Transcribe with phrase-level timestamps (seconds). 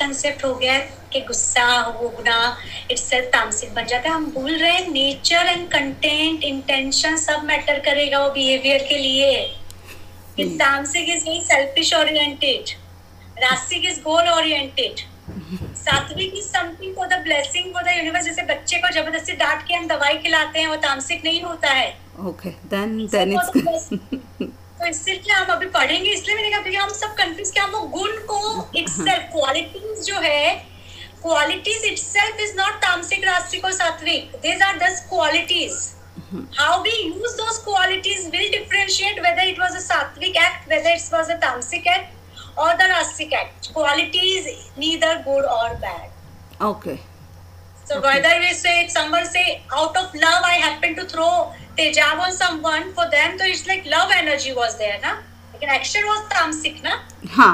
[0.00, 1.64] Misconcept हो गया है कि गुस्सा
[2.00, 2.56] होना
[2.90, 7.44] इट्स सेल्फ तामसिक बन जाता है। हम भूल रहे हैं नेचर एंड कंटेंट इंटेंशन सब
[7.44, 9.32] मैटर करेगा वो बिहेवियर के लिए।
[10.58, 12.70] Tamasic is very selfish oriented
[13.42, 15.00] रासिक is goal oriented
[15.76, 19.74] sattvic is something for the blessing for the universe जैसे बच्चे को ज़बरदस्ती डांट के
[19.74, 21.88] हम दवाई खिलाते हैं वो तामसिक नहीं होता है।
[22.28, 23.48] ओके देन देन इट्स
[24.80, 28.16] तो इसीलिए हम अभी पढ़ेंगे इसलिए मैंने कहा भैया हम सब कंफ्यूज क्या वो गुण
[28.30, 30.54] को इटसेल्फ क्वालिटीज जो है
[31.22, 35.80] क्वालिटीज इटसेल्फ इज़ नॉट तामसिक रास्तिक और sattvic these are this qualities
[36.56, 41.08] how we use those qualities will differentiate whether it was a sattvic act whether it
[41.12, 46.98] was a tamasic act or the rasic act quality is neither good or bad okay
[47.90, 48.08] so okay.
[48.08, 49.46] whether we say someone say
[49.80, 51.30] out of love i happen to throw
[51.78, 55.14] tejab on someone for them so it's like love energy was there na
[55.54, 56.96] like an action was tamasic na
[57.38, 57.52] huh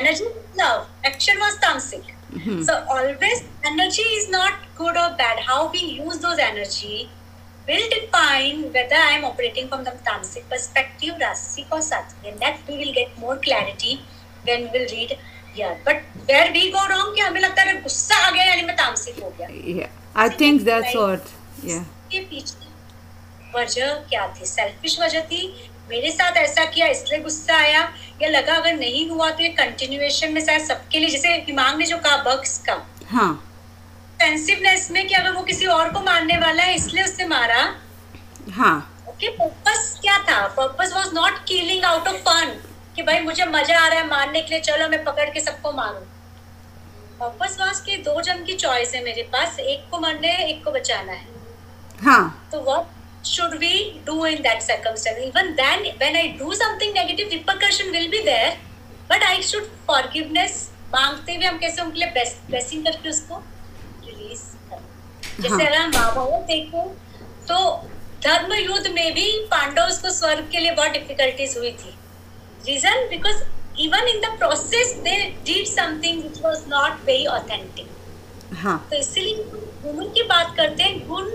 [0.00, 0.30] energy
[0.62, 2.56] love action was tamasic Mhm.
[2.68, 6.96] so always energy is not good or bad how we use those energy
[7.68, 12.58] will define whether i am operating from the tamasic perspective rasic or sattvic and that
[12.68, 13.94] we will get more clarity
[14.48, 15.16] when we will read
[15.56, 18.76] here but where we go wrong कि हमें लगता है गुस्सा आ गया यानी मैं
[18.76, 19.48] तामसिक हो गया?
[19.78, 21.84] Yeah i think that's what yeah.
[22.10, 22.64] के पीछे।
[23.54, 24.46] वजह क्या थी?
[24.46, 25.42] सेल्फिश वजह थी?
[25.90, 27.80] मेरे साथ ऐसा किया इसलिए गुस्सा आया?
[28.22, 31.86] या लगा अगर नहीं हुआ तो ये कंटिन्यूएशन में शायद सबके लिए जैसे हिमांग ने
[31.86, 32.74] जो कहा बग्स का।
[33.10, 33.32] हाँ।
[34.22, 37.62] सेंसिवनेस में कि अगर वो किसी और को मारने वाला है इसलिए उसने मारा।
[38.56, 38.76] हाँ।
[39.08, 40.46] ओके पर्पस क्या था?
[40.56, 42.56] Purpose was not killing out of fun
[42.96, 45.72] कि भाई मुझे मज़ा आ रहा है मारने के लिए चलो मैं पकड़ के सबको
[45.72, 46.04] मारूं।
[47.20, 50.62] पर्पस वाज कि दो जन की चॉइस है मेरे पास एक को मारना है एक
[50.64, 51.26] को बचाना है।
[52.02, 52.84] हाँ। So what
[53.24, 53.72] should we
[54.06, 55.20] do in that circumstance?
[55.24, 58.54] Even then, when I do something negative, repercussion will be there,
[59.10, 60.56] but I should forgiveness
[60.92, 63.42] मांगते हुए हम कैसे उनके लिए ब्लेसिंग करके उसको
[64.06, 66.82] रिलीज़ करें। जैसे हाँ। अगर हम महाभारत देखो
[67.48, 67.56] तो
[68.24, 71.94] धर्म युद्ध में भी पांडव को स्वर्ग के लिए बहुत डिफिकल्टीज हुई थी।
[72.68, 73.42] Reason because
[73.80, 75.16] even in the process they
[75.46, 79.44] did something which was not very authentic हाँ। तो इसीलिए
[79.84, 81.30] गुण की बात करते हैं गुण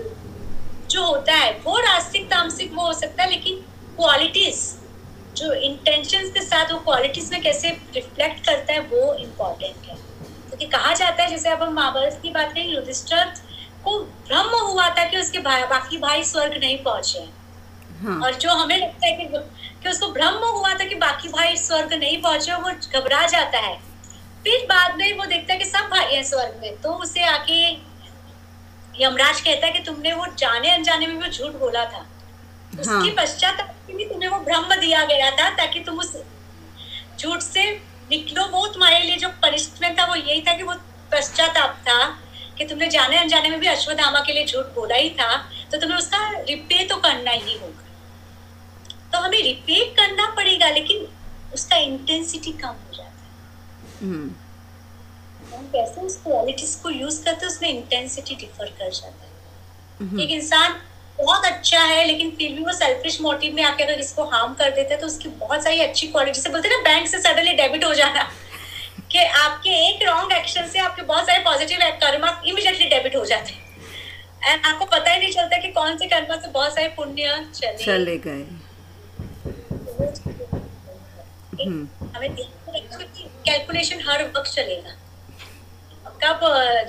[0.90, 3.56] जो होता है वो रास्तिक तामसिक वो हो सकता है लेकिन
[3.96, 4.60] क्वालिटीज
[5.36, 10.66] जो इंटेंशंस के साथ वो क्वालिटीज में कैसे रिफ्लेक्ट करता है वो इम्पोर्टेंट है। क्योंकि
[10.66, 13.32] कहा जाता है जैसे अब हम महाभारत की बात करें युधिष्ठर
[13.84, 17.32] को भ्रम हुआ था कि उसके भाई बाकी भाई स्वर्ग नहीं पहुँचे हैं।
[18.02, 19.38] हाँ। और जो हमें लगता है कि,
[19.82, 23.74] कि उसको भ्रम हुआ था कि बाकी भाई स्वर्ग नहीं पहुँचे वो घबरा जाता है।
[24.44, 27.60] फिर बाद में वो देखता है कि सब भाई हैं स्वर्ग में तो उसे आके
[28.94, 32.80] यमराज कहता है कि तुमने वो जाने अनजाने में भी झूठ बोला था। हाँ.
[32.80, 36.16] उसके पश्चात भी तुम्हें वो ब्रह्म दिया गया था ताकि तुम उस
[37.18, 37.70] झूठ से
[38.10, 40.74] निकलो। वो तुम्हारे लिए जो पनिशमेंट था वो यही था कि वो
[41.12, 42.04] पश्चाताप था
[42.58, 45.36] कि तुमने जाने अनजाने में भी अश्वत्थामा के लिए झूठ बोला ही था
[45.72, 47.84] तो तुम्हें उसका रिपे तो करना ही होगा।
[49.12, 51.06] तो हमें रिपे करना पड़ेगा लेकिन
[51.54, 54.30] उसका इंटेंसिटी कम हो जाता है। हम्म,
[55.54, 59.30] हम कैसे उस क्वालिटीज को यूज़ करते उसमें इंटेंसिटी डिफर कर जाता है।
[60.00, 60.80] हम्म, एक इंसान
[61.18, 64.70] बहुत अच्छा है लेकिन फिर भी वो सेल्फिश मोटिव में आके अगर इसको हार्म कर
[64.70, 67.52] देता है तो उसकी बहुत सारी अच्छी क्वालिटी जैसे बोलते हैं ना बैंक से सडनली
[67.52, 68.22] डेबिट हो जाना
[69.12, 73.52] कि आपके एक रॉन्ग एक्शन से आपके बहुत सारे पॉजिटिव कर्म इमिडिएटली डेबिट हो जाते
[73.52, 73.60] हैं।
[74.44, 77.84] एंड आपको पता ही नहीं चलता कि कौन से कर्म से बहुत सारे पुण्य चले।
[77.84, 78.44] चले गए।
[81.64, 82.44] हम्म, हमें कि
[83.46, 84.96] कैलकुलेशन हर वक्त चलेगा।
[86.24, 86.40] कब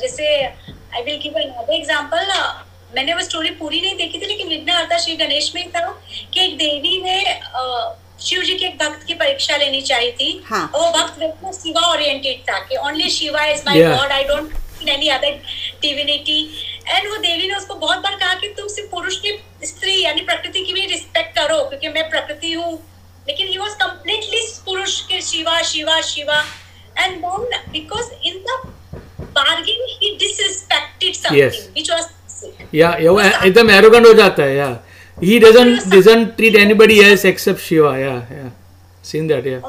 [0.01, 2.31] जैसे I will give another example
[2.95, 5.85] मैंने वो स्टोरी पूरी नहीं देखी थी लेकिन विघ्नहर्ता श्री गणेश में था
[6.33, 7.17] कि एक देवी ने
[8.25, 11.51] शिव जी के एक भक्त की परीक्षा लेनी चाहिए थी। हाँ। और वो भक्त बिल्कुल
[11.53, 14.53] शिवा ओरिएंटेड था कि only Shiva is my god I don't
[14.89, 15.39] any other
[15.81, 16.39] divinity
[16.87, 20.21] and वो देवी ने उसको बहुत बार कहा कि तुम सिर्फ़ पुरुष की स्त्री यानी
[20.21, 22.71] प्रकृति की भी रिस्पेक्ट करो क्योंकि मैं प्रकृति हूँ।
[23.27, 26.43] लेकिन ही वाज कंप्लीटली पुरुष के Shiva Shiva Shiva.
[26.99, 28.61] And then because in the
[29.37, 32.05] bargain he disrespected something which was
[32.75, 34.67] या या वो एकदम एरोगेंट हो जाता है या
[35.17, 38.51] he doesn't doesn't treat anybody else except Shiva या या
[39.05, 39.59] सीन दैट या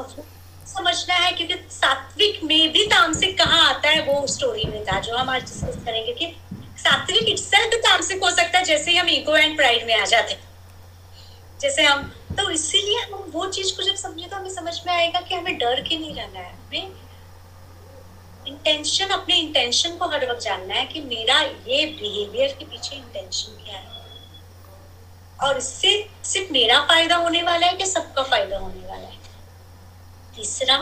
[0.67, 5.15] समझना है क्योंकि सात्विक में भी तामसिक कहाँ आता है वो स्टोरी में था जो
[5.15, 6.33] हम आज डिस्कस करेंगे कि
[6.83, 10.41] सात्विक इटसेल्फ तामसिक हो सकता है जैसे हम ईगो एंड प्राइड में आ जाते हैं।
[11.61, 15.19] जैसे हम तो इसीलिए हम वो चीज़ को जब समझे तो हमें समझ में आएगा
[15.21, 17.03] कि हमें डर के नहीं रहना है हमें
[18.47, 23.63] इंटेंशन अपने इंटेंशन को हर वक्त जानना है कि मेरा ये बिहेवियर के पीछे इंटेंशन
[23.63, 23.93] क्या है।
[25.39, 25.91] और इससे
[26.23, 29.17] सिर्फ़ मेरा फ़ायदा होने वाला है कि सबका फ़ायदा होने वाला है?
[30.35, 30.77] तीसरा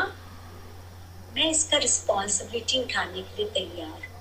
[1.35, 4.11] मैं इसका रिस्पॉन्सिबिलिटी उठाने के लिए तैयार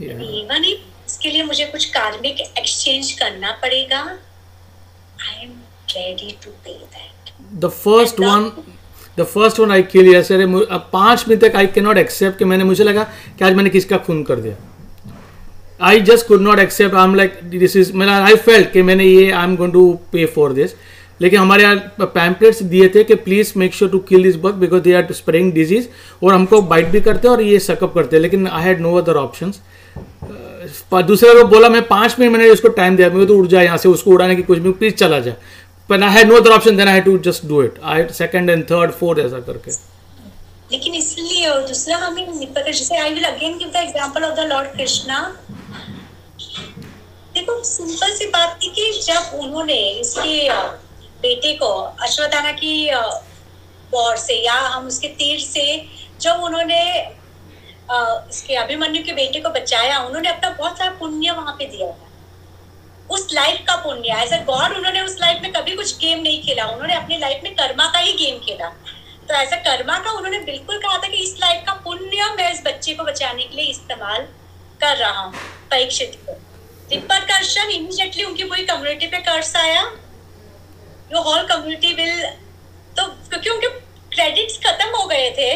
[0.00, 0.20] Yeah.
[0.22, 5.54] इवन इसके लिए मुझे कुछ कार्मिक एक्सचेंज करना पड़ेगा। I am
[5.90, 7.06] ready to pay that
[7.60, 8.48] the first And one
[9.34, 12.44] first one I kill yesterday मु- अब पाँच मिनट तक आई कैन नॉट एक्सेप्ट कि
[12.44, 13.02] मैंने मुझे लगा
[13.38, 14.56] कि आज मैंने किसका खून कर दिया।
[15.80, 19.04] I just could not accept I am like this is मैंने आई फेल्ट कि मैंने
[19.04, 20.74] ये I am going to pay for this
[21.20, 24.82] लेकिन हमारे यहाँ पैम्पलेट्स दिए थे कि please make sure to kill this bug because
[24.82, 25.86] they are spraying disease
[26.24, 28.94] और हमको बाइट भी करते हैं और ये सकअप करते हैं। लेकिन I had no
[28.96, 29.52] other option
[31.06, 33.76] दूसरे को बोला मैं पाँच मिनट मैंने उसको टाइम दिया मुझे तो उड़ जाए यहाँ
[33.78, 35.36] से उसको उड़ाने की कुछ भी प्लीज़ चला जाए
[35.88, 38.64] पर I had no other option then I to just do it I second and
[38.70, 39.70] third fourth ऐसा करके।
[40.72, 44.68] लेकिन इसलिए दूसरा हमें पता, जैसे I will again give the example of the lord
[44.72, 45.20] Krishna
[47.34, 50.48] देखो सिंपल सी बात थी कि जब उन्होंने इसके
[51.22, 51.68] बेटे को
[52.04, 52.90] अश्वत्थामा की
[53.94, 55.64] वॉर से या हम उसके तीर से
[56.20, 56.80] जब उन्होंने
[57.90, 62.07] इसके अभिमन्यु के बेटे को बचाया, उन्होंने अपना बहुत सारा पुण्य वहाँ पे दिया था।
[63.10, 66.42] उस लाइफ का पुण्य एज अ गॉड उन्होंने उस लाइफ में कभी कुछ गेम नहीं
[66.42, 68.68] खेला। उन्होंने अपनी लाइफ में कर्मा का ही गेम खेला।
[69.28, 72.62] तो ऐसा कर्मा का उन्होंने बिल्कुल कहा था कि इस लाइफ का पुण्य मैं इस
[72.66, 74.26] बच्चे को बचाने के लिए इस्तेमाल
[74.80, 75.32] कर रहा हूँ,
[75.70, 76.32] परीक्षित को।
[76.90, 79.82] रिपरकर्शन इमीडिएटली उनकी पूरी कम्युनिटी पे कर्ज आया।
[81.12, 82.22] यो होल कम्युनिटी विल
[82.96, 83.68] तो क्योंकि उनके
[84.10, 85.52] क्रेडिट्स खत्म हो गए थे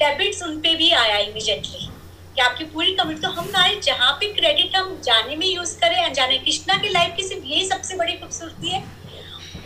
[0.00, 1.88] डेबिट्स उन पे भी आया इमीडिएटली
[2.36, 6.04] कि आपकी पूरी कम्युनिटी तो हम आए, जहाँ पे क्रेडिट हम जाने में यूज़ करें,
[6.04, 9.02] अनजाने कृष्णा की लाइफ की सिर्फ़ यही सबसे बड़ी खूबसूरती है।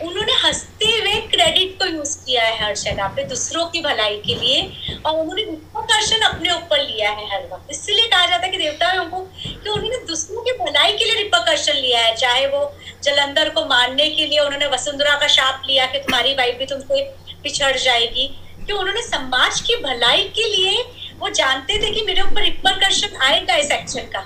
[0.01, 4.35] उन्होंने हँसते हुए क्रेडिट को यूज़ किया है हर जगह पे, दूसरों की भलाई के
[4.35, 4.61] लिए,
[5.05, 9.05] और उन्होंने गुरुत्वाकर्षण अपने ऊपर लिया है हर वक्त। इसलिए कहा जाता है कि देवताओं
[9.05, 13.65] को कि उन्होंने दूसरों की भलाई के लिए रिपकर्षण लिया है, चाहे वो जलंधर को
[13.65, 17.03] मारने के लिए उन्होंने वसुंधरा का शाप लिया कि तुम्हारी वाइफ भी तुमसे
[17.43, 20.83] पिछड़ जाएगी। कि उन्होंने समाज की भलाई के लिए
[21.19, 24.25] वो जानते थे कि मेरे ऊपर रिपरकर्षण आएगा इस एक्शन का।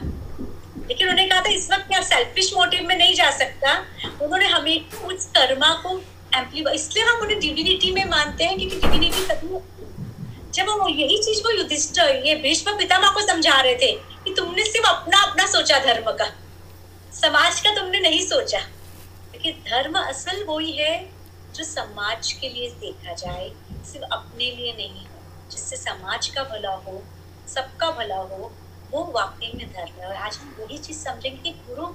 [0.88, 3.74] लेकिन उन्होंने कहा था, इस वक्त मैं सेल्फिश मोटिव में नहीं जा सकता।
[4.22, 5.98] उन्होंने हमें उस कर्मा को
[6.36, 9.60] एम्पलीफाई इसलिए हम उन्हें डिविनिटी में मानते हैं, क्योंकि डिविनिटी तभी
[10.54, 13.92] जब वो यही चीज़ को युधिष्ठिर ये भीष्म पितामह को समझा रहे थे
[14.24, 16.26] कि तुमने सिर्फ़ अपना अपना सोचा धर्म का।
[17.14, 18.60] समाज का तुमने नहीं सोचा।
[19.32, 20.98] क्योंकि धर्म असल वही है
[21.56, 23.50] जो समाज के लिए देखा जाए,
[23.92, 25.06] सिर्फ़ अपने लिए नहीं।
[25.52, 27.02] जिससे समाज का भला हो,
[27.48, 28.52] सबका भला हो,
[28.92, 31.86] वो वाकई में धर्म है और आज हम वही चीज़ समझेंगे कि गुरु,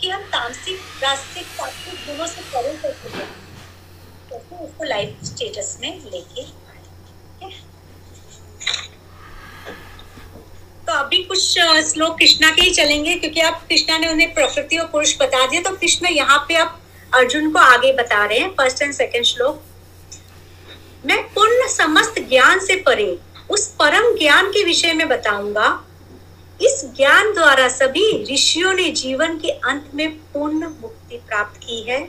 [0.00, 3.26] कि हम तामसिक रास्तिक सात्विक गुणों से परे जाएँ।
[4.30, 6.42] कैसे उसको लाइफ स्टेटस में लेके?
[10.86, 11.38] तो अभी कुछ
[11.88, 15.62] श्लोक कृष्णा के ही चलेंगे, क्योंकि आप, कृष्णा ने उन्हें प्रकृति और पुरुष बता दिया
[15.62, 16.80] तो कृष्ण यहाँ पे आप
[17.12, 19.62] अर्जुन को आगे बता रहे हैं फ़र्स्ट एंड सेकंड श्लोक
[21.06, 23.18] मैं पूर्ण समस्त ज्ञान से परे
[23.50, 25.68] उस परम ज्ञान के विषय में बताऊँगा।
[26.60, 32.00] इस ज्ञान द्वारा सभी ऋषियों ने जीवन के अंत में पूर्ण मुक्ति प्राप्त की है।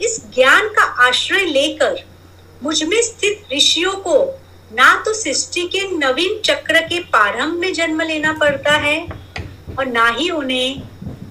[0.00, 2.04] इस ज्ञान का आश्रय लेकर
[2.62, 4.16] मुझमें स्थित ऋषियों को
[4.72, 9.00] ना तो सृष्टि के नवीन चक्र के प्रारंभ में जन्म लेना पड़ता है
[9.78, 10.82] और ना ही उन्हें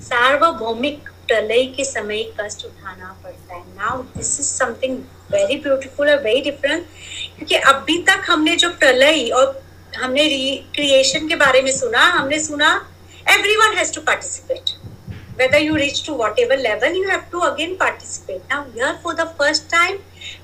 [0.01, 4.97] सार्वभौमिक प्रलय के समय कष्ट उठाना पड़ता है। Now this is something
[5.31, 6.85] very beautiful और वेरी डिफरेंट
[7.37, 9.61] क्योंकि अभी तक हमने जो प्रलय और
[9.97, 12.69] हमने रिक्रिएशन के बारे में सुना हमने सुना
[13.57, 14.69] everyone has to participate
[15.39, 19.27] whether you reach to whatever level you have to again participate now yeah for the
[19.39, 19.97] first time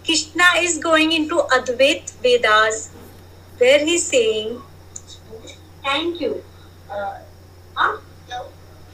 [0.08, 2.90] Krishna is going in to Advaita Vedas
[3.62, 4.58] where he saying
[5.86, 6.34] thank you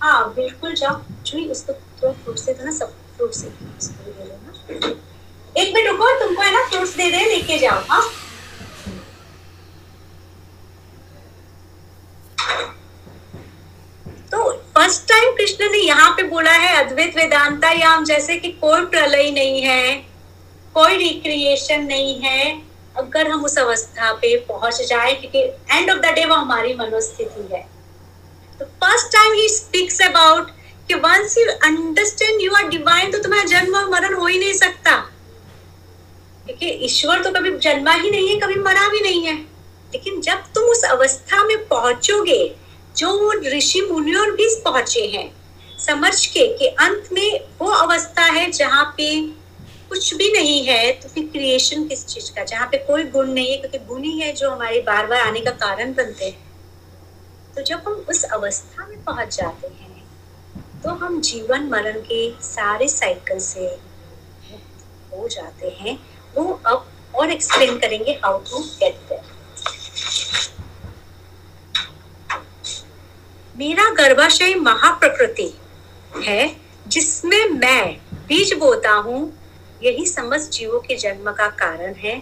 [0.02, 3.48] हाँ बिल्कुल जाओ। जो उसको तो थोड़ा fruit से था ना सब फ्रूट से।
[5.56, 8.04] एक मिनट रुको, तुमको है ना फ्रूट्स दे दे, लेके जाओ हाँ?
[14.32, 18.86] तो फ़र्स्ट टाइम कृष्ण ने यहाँ पे बोला है अद्वैत वेदांता या जैसे कि कोई
[18.86, 19.94] प्रलय नहीं है,
[20.76, 22.62] कोई रिक्रिएशन नहीं है,
[22.98, 25.40] अगर हम उस अवस्था पे पहुँच जाए, क्योंकि
[25.72, 27.62] एंड ऑफ़ द डे वो हमारी मनोस्थिति है।
[28.60, 30.52] तो first time he speaks about
[30.88, 34.54] कि once you understand you are divine तो तुम्हारा जन्म और मरण हो ही नहीं
[34.56, 35.04] सकता।
[36.46, 39.34] क्योंकि ईश्वर तो कभी जन्मा ही नहीं है, कभी मरा भी नहीं है।
[39.94, 42.56] लेकिन जब तुम उस अवस्था में पहुंचोगे,
[42.98, 45.32] जो ऋषि मुनियों भी पहुँचे हैं,
[45.80, 49.10] समझ के कि अंत में वो अवस्था है जहाँ पे
[49.90, 52.44] कुछ भी नहीं है तो फिर क्रिएशन किस चीज़ का?
[52.44, 55.40] जहाँ पे कोई गुण नहीं है, क्योंकि गुण ही है जो हमारे बार बार आने
[55.40, 56.44] का कारण बनते हैं।
[57.56, 59.84] तो जब हम उस अवस्था में पहुँच जाते हैं
[60.84, 63.68] तो हम जीवन मरण के सारे साइकिल से
[64.52, 65.98] मुक्त हो जाते हैं।
[66.38, 69.34] वो अब और एक्सप्लेन करेंगे हाउ टू गेट देयर
[73.56, 75.54] मेरा गर्भाशय महाप्रकृति
[76.26, 76.56] है,
[76.88, 79.22] जिसमें मैं बीज बोता हूँ।
[79.84, 82.20] यही समस्त जीवों के जन्म का कारण है।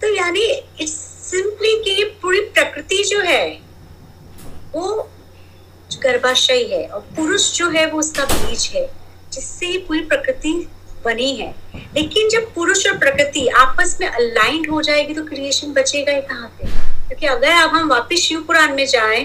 [0.00, 0.42] तो यानी
[0.80, 0.92] इट्स
[1.24, 3.46] सिंपली कि पूरी प्रकृति जो है,
[4.74, 5.10] वो
[6.02, 8.86] गर्भाशय है और पुरुष जो है वो उसका बीज है,
[9.32, 10.52] जिससे ही पूरी प्रकृति
[11.04, 11.54] बनी है।
[11.94, 16.48] लेकिन जब पुरुष और प्रकृति आपस में अलाइंड हो जाएगी तो क्रिएशन बचेगा ही कहाँ
[16.50, 16.66] पे?
[17.08, 19.24] क्योंकि अगर अब हम वापिस शिव पुराण में जाएँ,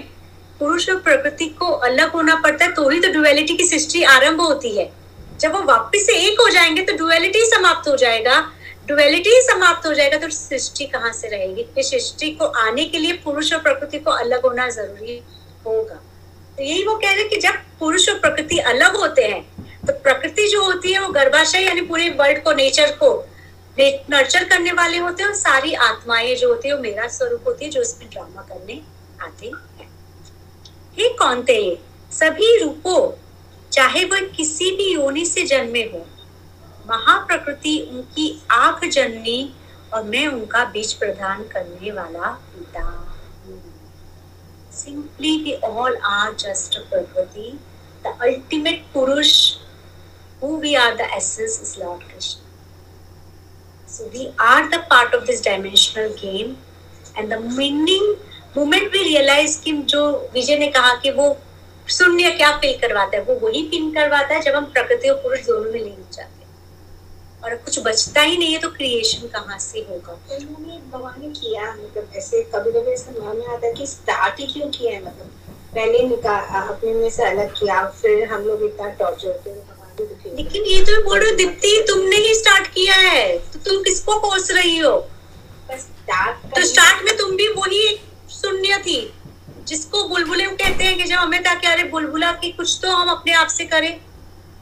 [0.59, 4.41] पुरुष और प्रकृति को अलग होना पड़ता है तो ही तो डुअलिटी की सृष्टि आरंभ
[4.41, 4.91] होती है।
[5.39, 8.39] जब वो वापस से एक हो जाएँगे तो डुअलिटी समाप्त हो जाएगा।
[8.87, 11.65] डुअलिटी समाप्त हो जाएगा तो सृष्टि कहाँ से रहेगी?
[11.79, 15.21] सृष्टि को आने के लिए पुरुष और प्रकृति को अलग होना ज़रूरी
[15.65, 15.95] होगा।
[16.57, 19.58] तो यही वो कह रहे कि जब पुरुष और प्रकृति अलग होते हैं
[19.89, 23.11] तो प्रकृति जो होती है, वो गर्भाशय यानी पूरे वर्ल्ड को नेचर को
[23.77, 27.65] नर्चर करने वाले होते हैं और सारी आत्माएँ जो होती है, वो मेरा स्वरूप होती
[27.65, 28.81] है, जो उसमें ड्रामा करने
[29.21, 29.87] आते हैं।
[30.97, 31.59] हे कौन थे
[32.11, 33.11] सभी रूपों,
[33.71, 36.05] चाहे वह किसी भी योनि से जन्मे हो,
[36.87, 39.39] महाप्रकृति उनकी आँख जननी
[39.93, 42.85] और मैं उनका बीज प्रदान करने वाला पिता
[44.73, 47.57] सिंपली ऑल आर जस्ट प्रकृति
[48.03, 49.31] द अल्टीमेट पुरुष
[50.41, 52.41] who we are, the essence is Lord Krishna.
[53.87, 56.57] So we are the part of this dimensional game,
[57.17, 58.15] and the meaning,
[58.55, 60.01] moment we realize कि जो
[60.33, 61.37] विजय ने कहा कि वो
[61.87, 65.45] शून्य क्या फील करवाता है, वो वही फील करवाता है जब हम प्रकृति और पुरुष
[65.45, 66.47] दोनों में लीन जाते हैं।
[67.43, 70.13] और कुछ बचता ही नहीं है तो क्रिएशन कहाँ से होगा?
[70.13, 73.87] तो उन्होंने भगवान ने किया मतलब ऐसे कभी कभी ऐसा मन में आता है कि
[73.87, 75.01] स्टार्ट ही क्यों किया है?
[75.05, 75.27] मतलब
[75.75, 79.49] पहले निकाल अपने में से अलग किया, फिर हम लोग इतना टॉर्चर होते
[79.99, 84.19] लेकिन ये तो बोल रहे हो दीप्ति तुमने ही स्टार्ट किया है। तो तुम किसको
[84.19, 84.91] कोस रही हो?
[85.69, 87.87] तो स्टार्ट में तुम भी वही
[88.31, 88.99] शून्य थी
[89.67, 93.09] जिसको बुलबुले कहते हैं कि जब हमें था कि अरे बुलबुला की कुछ तो हम
[93.09, 93.99] अपने आप से करें।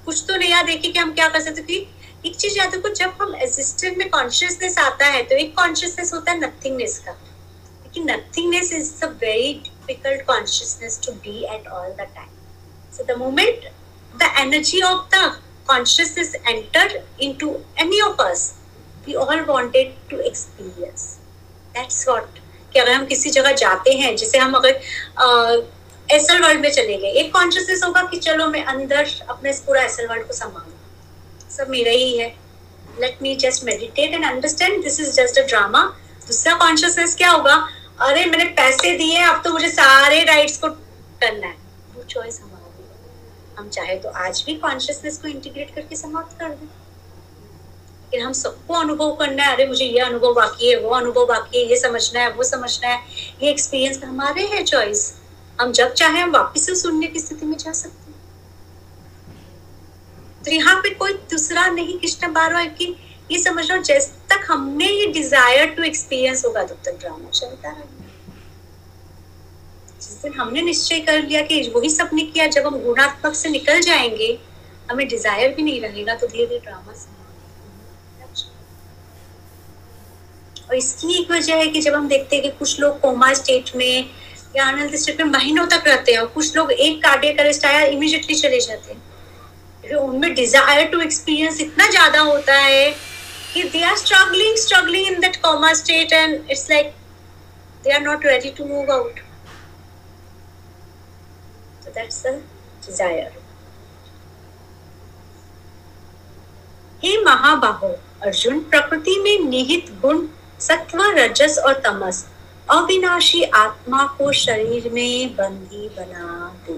[0.06, 1.86] कुछ तो नया देखें कि हम क्या कर सकते थे।
[2.26, 6.32] एक चीज़ याद रखो जब हम एग्जिस्टेंट में कॉन्शियसनेस आता है तो एक कॉन्शियसनेस होता
[6.32, 12.08] है नथिंगनेस का। लेकिन nothingness is a very difficult consciousness to be at all the
[12.16, 12.30] time
[12.98, 13.70] so the moment
[14.18, 18.60] the energy of the consciousness entered into any of us,
[19.06, 21.20] we all wanted to experience.
[21.76, 22.28] That's what.
[22.74, 24.82] कि अगर हम किसी जगह जाते हैं जैसे हम अगर
[26.10, 29.82] एसल वर्ल्ड में चले गए एक कॉन्शियसनेस होगा कि चलो मैं अंदर अपने इस पूरा
[29.84, 32.28] एसल वर्ल्ड को संभालू सब मेरा ही है
[33.02, 35.84] let me just meditate and understand this is just a drama
[36.28, 37.56] दूसरा कॉन्शियसनेस क्या होगा
[38.02, 41.56] अरे मैंने पैसे दिए अब तो मुझे सारे राइट्स को करना है
[41.96, 42.40] वो चॉइस
[43.58, 48.74] हम चाहे तो आज भी कॉन्शियसनेस को इंटीग्रेट करके समाप्त कर दें। लेकिन हम सबको
[48.74, 52.20] अनुभव करना है, अरे मुझे ये अनुभव बाकी है, वो अनुभव बाकी है, ये समझना
[52.20, 53.00] है, वो समझना है,
[53.44, 55.14] ये एक्सपीरियंस हमारे है चॉइस
[55.62, 58.16] हम जब चाहे हम वापिस से शून्य की स्थिति में जा सकते हैं।
[60.46, 62.96] तो यहाँ पे कोई दूसरा नहीं, कृष्ण बार बार कि
[63.32, 67.70] ये समझ लो जैसे तक हमने ये डिज़ायर टू एक्सपीरियंस होगा, तब तक ड्रामा चलता
[67.70, 67.97] रहेगा
[70.24, 74.38] दिन हमने निश्चय कर लिया कि वही सबने किया। जब हम गुणात्मक से निकल जाएँगे,
[74.92, 76.94] हमें डिज़ायर भी नहीं रहेगा तो धीरे धीरे ड्रामा
[80.70, 83.70] और इसकी एक वजह है कि जब हम देखते हैं कि कुछ लोग कोमा स्टेट
[83.76, 84.10] में
[84.56, 87.82] या आनंद स्टेट में महीनों तक रहते हैं और कुछ लोग एक कार्डियक अरेस्ट आया
[87.86, 89.02] इमीडिएटली चले जाते हैं।
[89.84, 92.90] फिर उनमें डिज़ायर टू एक्सपीरियंस इतना ज़्यादा होता है
[93.54, 96.94] कि they are struggling struggling in that coma state and it's like
[97.84, 99.20] they are not ready to move out
[101.98, 102.34] that's the
[102.88, 103.32] desire.
[107.04, 107.88] हे महाबाहो,
[108.24, 110.26] अर्जुन प्रकृति में निहित गुण,
[110.60, 112.26] सत्व, रजस और तमस,
[112.70, 116.74] अविनाशी आत्मा को शरीर में बंदी बना दे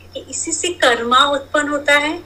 [0.00, 2.18] क्योंकि इसी से कर्मा उत्पन्न होता है,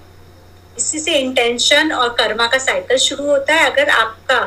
[0.78, 4.40] इसी से इंटेंशन और कर्मा का साइकिल शुरू होता है अगर आपका,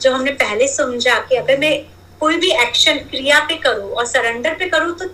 [0.00, 1.74] जो हमने पहले समझा कि अगर मैं
[2.20, 5.08] कोई भी एक्शन क्रिया पे करूँ और सरेंडर पे करूँ तो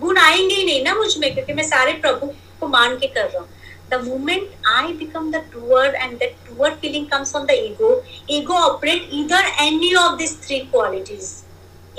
[0.00, 2.26] गुण आएँगे ही नहीं ना मुझमें क्योंकि मैं सारे प्रभु
[2.60, 3.48] को मान के कर रहा हूँ।
[3.90, 7.90] The moment I become the doer and that doer feeling comes from the ego,
[8.28, 11.28] ego operate either any of these three qualities.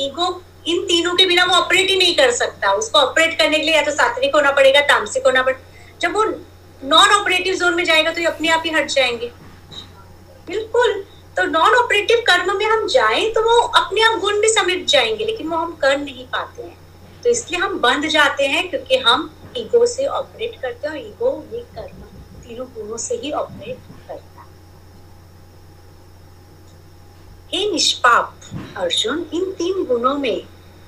[0.07, 0.33] Ego
[0.67, 3.75] इन तीनों के बिना वो ऑपरेट ही नहीं कर सकता। उसको ऑपरेट करने के लिए
[3.75, 6.23] या तो सात्विक होना पड़ेगा तामसिक होना पड़ेगा जब वो
[6.83, 9.31] नॉन ऑपरेटिव जोन में जाएगा तो ये अपने आप ही हट जाएँगे।
[10.47, 11.03] बिल्कुल।
[11.37, 15.25] तो नॉन ऑपरेटिव कर्म में हम जाएँ तो वो अपने आप गुण भी समेट जाएँगे
[15.25, 16.77] लेकिन वो हम कर नहीं पाते हैं।
[17.25, 21.29] तो इसलिए हम बंद जाते हैं क्योंकि हम ईगो से ऑपरेट करते हैं और ईगो
[21.53, 22.01] ये कर्म
[22.41, 23.77] तीनों गुणों से ही ऑपरेट
[24.07, 24.41] करता
[27.53, 28.39] है। निष्पाप
[28.77, 30.43] अर्जुन, इन तीन गुणों में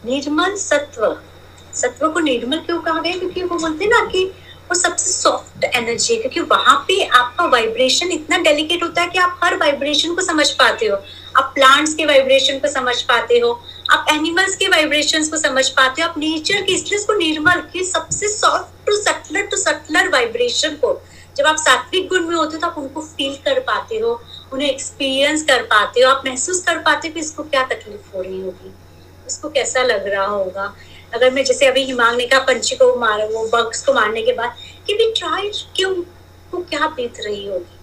[0.06, 1.16] निर्मल सत्व
[1.74, 3.18] सत्व को निर्मल क्यों कहा गया?
[3.18, 4.24] क्योंकि वो बोलते हैं ना कि
[4.70, 9.20] वो सबसे सॉफ्ट एनर्जी है, क्योंकि वहाँ पे आपका वाइब्रेशन इतना डेलिकेट होता है कि
[9.20, 10.98] आप हर वाइब्रेशन को समझ पाते हो।
[11.38, 16.02] आप प्लांट्स के वाइब्रेशन को समझ पाते हो आप एनिमल्स के वाइब्रेशन को समझ पाते
[16.02, 20.76] हो, आप नेचर के इसलिए इसको निर्मल की सबसे soft to subtler to subtler vibration
[20.76, 20.92] को।
[21.38, 24.20] जब आप सात्विक गुण में होते हो तो आप उनको फील कर पाते हो,
[24.54, 28.22] उन्हें एक्सपीरियंस कर पाते हो, आप महसूस कर पाते हो कि इसको क्या तकलीफ़ हो
[28.22, 28.74] रही होगी
[29.28, 30.74] उसको कैसा लग रहा होगा।
[31.14, 34.34] अगर मैं जैसे अभी हिमांग ने कहा, पंछी को मार, वो बग्स को मारने के
[34.34, 34.56] बाद,
[34.88, 35.94] कि भी ट्राई क्यों,
[36.52, 37.77] वो क्या बीत रही होगी?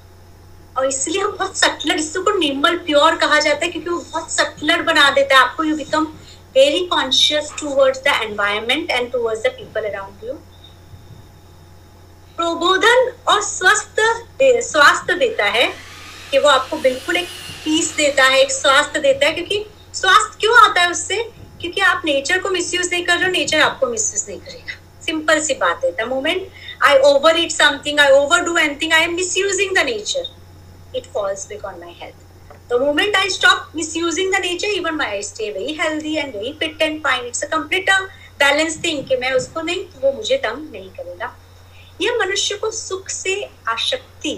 [0.76, 4.82] और इसलिए हम बहुत सटलर इसको निर्मल प्योर कहा जाता है क्योंकि वो बहुत सटलर
[4.82, 6.04] बना देता है आपको। You become
[6.56, 10.32] very conscious towards the environment and towards the people around you
[12.38, 14.00] प्रबोधन और स्वस्थ
[14.42, 15.66] स्वास्थ्य देता है
[16.30, 17.28] कि वो आपको बिल्कुल एक
[17.64, 19.64] पीस देता है, एक स्वास्थ्य देता है, क्योंकि
[19.94, 21.22] स्वास्थ्य क्यों आता है उससे?
[21.60, 25.40] क्योंकि आप नेचर को मिसयूज नहीं कर रहे हो नेचर आपको मिसयूज नहीं करेगा। सिंपल
[25.40, 26.48] सी बात है। The moment
[26.84, 26.98] I
[27.40, 30.26] overeat something I overdo anything I am misusing the nature
[30.94, 32.20] it falls back on my health.
[32.68, 36.52] The moment I stop misusing the nature, even my I stay very healthy and very
[36.52, 37.24] fit and fine.
[37.24, 38.06] It's a complete uh,
[38.38, 41.34] balance thing कि मैं उसको नहीं वो मुझे तंग नहीं करेगा
[42.00, 43.34] यह मनुष्य को सुख से
[43.68, 44.36] आशक्ति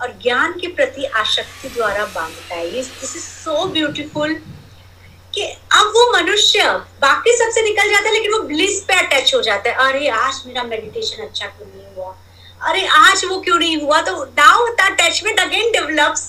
[0.00, 4.34] और ज्ञान के प्रति आशक्ति द्वारा बांधता है दिस इज़ सो ब्यूटीफुल
[5.34, 5.42] कि
[5.78, 6.68] अब वो मनुष्य
[7.00, 10.42] बाकी सबसे निकल जाता है लेकिन वो ब्लिस पे अटैच हो जाता है अरे आज
[10.46, 12.14] मेरा मेडिटेशन अच्छा क्यों नहीं हुआ
[12.60, 14.00] अरे आज वो क्यों नहीं हुआ?
[14.00, 16.22] तो now the attachment again develops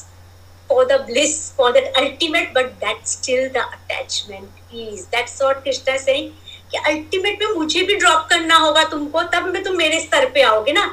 [0.69, 5.97] for the bliss for that ultimate but that still the attachment is that's what Krishna
[5.97, 6.29] saying
[6.71, 10.41] कि अल्टीमेट में मुझे भी ड्रॉप करना होगा तुमको, तब में तुम मेरे स्तर पे
[10.41, 10.85] आओगे ना?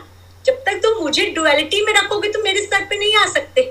[0.44, 3.62] जब तक तुम मुझे डुअलिटी में रखोगे, तुम मेरे स्तर पे नहीं आ सकते।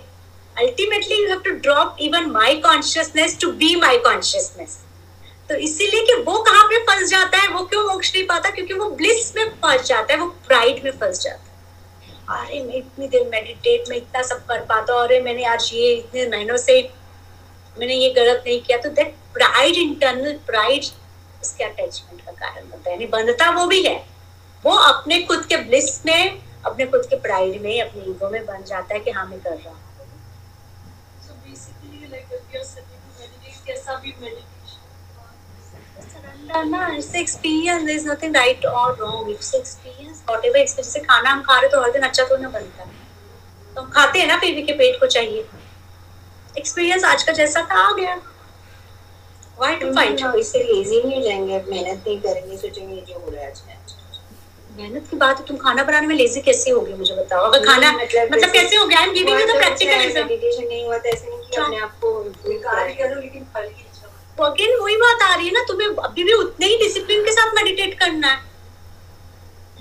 [0.56, 4.78] Ultimately you have to drop even my consciousness to be my consciousness
[5.50, 7.48] तो इसीलिए कि वो कहाँ पे फंस जाता है?
[7.48, 8.50] वो क्यों मोक्ष नहीं पाता?
[8.50, 11.45] क्योंकि वो ब्लिस में फंस जाता है, वो प्राइड में फंस जाता है।
[12.30, 15.94] अरे मैं इतनी देर मेडिटेट में इतना सब कर पाता हूँ, अरे मैंने आज ये
[15.96, 16.82] इतने महीनों से
[17.80, 20.86] मैंने ये गलत नहीं किया। तो दैट प्राइड इंटरनल प्राइड
[21.42, 23.98] उसके अटैचमेंट का कारण होता है। यानी बंधता वो भी है।
[24.64, 28.64] वो अपने खुद के ब्लिस में, अपने खुद के प्राइड में, अपने ईगो में बन
[28.64, 29.80] जाता है कि हाँ मैं कर रहा हूँ।
[31.26, 34.82] So basically, like if you're sitting to meditate, कैसा भी meditation.
[35.96, 37.84] surrender ना it's the experience.
[37.86, 39.30] There is nothing right or wrong.
[39.30, 40.22] It's the experience.
[40.28, 42.90] Whatever experience जैसे खाना हम खा रहे तो हर दिन अच्छा तो ना बनता है।
[43.76, 45.46] तो हम खाते हैं ना फिर भी के पेट को चाहिए।
[46.58, 48.16] एक्सपीरियंस आज का जैसा था आ गया।
[49.62, 50.36] Why to fight?
[50.40, 53.62] इससे लेजी नहीं हो जाएँगे अब मेहनत नहीं करेंगे सोचेंगे जो हो रहा है आज
[54.78, 57.92] मेहनत की बात है तुम खाना बनाने में लेजी कैसे होगी मुझे बताओ। अगर खाना
[57.92, 59.00] मतलब मतलब कैसे हो गया?
[59.00, 61.78] I am giving you the practical example meditation नहीं हुआ तो ऐसे नहीं कि अपने
[61.78, 62.14] आप को
[62.70, 63.84] कार्य करो लेकिन फल की
[64.44, 67.54] अगेन वही बात आ रही है ना तुम्हें अभी भी उतने ही डिसिप्लिन के साथ
[67.56, 68.40] मेडिटेट करना है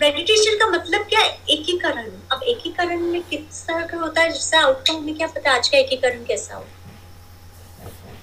[0.00, 2.42] मेडिटेशन का मतलब क्या है एकीकरण अब
[2.84, 6.24] एकीकरण में किस तरह का होता है, जिससे आउटकम हमें क्या पता आज का एकीकरण
[6.24, 6.64] कैसा हो?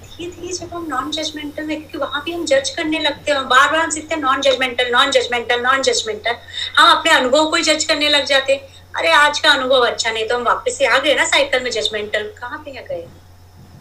[0.03, 3.47] धीरे धीरे जब हम नॉन जजमेंटल में क्योंकि वहाँ भी हम जज करने लगते हैं
[3.49, 6.35] बार बार हम सीखते हैं non judgmental non judgmental non judgmental
[6.77, 8.61] हम अपने अनुभव को ही जज करने लग जाते हैं।
[8.95, 11.71] अरे, आज का अनुभव अच्छा नहीं तो हम वापस से आ गए ना साइकिल में
[11.71, 13.07] जजमेंटल कहाँ पे आ गए?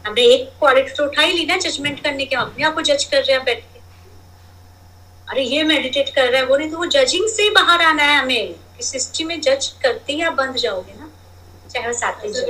[0.07, 3.05] हमने एक क्वालिटी तो उठा ही ली ना जजमेंट करने के अपने आप को जज
[3.05, 3.79] कर रहे हैं बैठ के।
[5.29, 8.03] अरे, ये मेडिटेट कर रहा है, वो नहीं तो वो जजिंग से ही बाहर आना
[8.03, 11.07] है हमें। कि सिस्टम में जज करते ही आप बंद जाओगे ना?
[11.73, 12.45] चाहे वो जज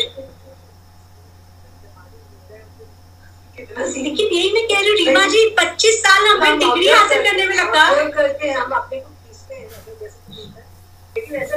[3.56, 7.46] कितना लेकिन यही मैं कह रही हूँ रीमा जी पच्चीस साल हमें डिग्री हासिल करने
[7.46, 8.54] में लगा। हैं
[8.92, 9.02] है।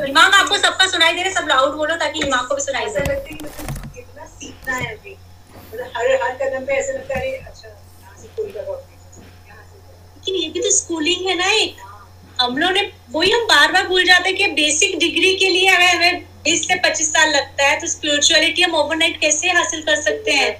[0.05, 2.85] हिमांग आपको सबका सुनाई दे रहा है सब लाउड बोलो ताकि हिमांग को भी सुनाई
[2.87, 6.93] दे। लगता है कि मतलब कितना सीखना है अभी। मतलब हर हर कदम पे ऐसा
[6.93, 7.69] लगता है अच्छा
[10.17, 11.81] लेकिन ये भी तो स्कूलिंग है ना एक।
[12.43, 15.67] हम लोग ने, वही हम बार बार भूल जाते हैं कि बेसिक डिग्री के लिए
[15.67, 20.01] हमें हमें बीस से पच्चीस साल लगता है तो स्पिरिचुअलिटी हम ओवरनाइट कैसे हासिल कर
[20.01, 20.51] सकते हैं?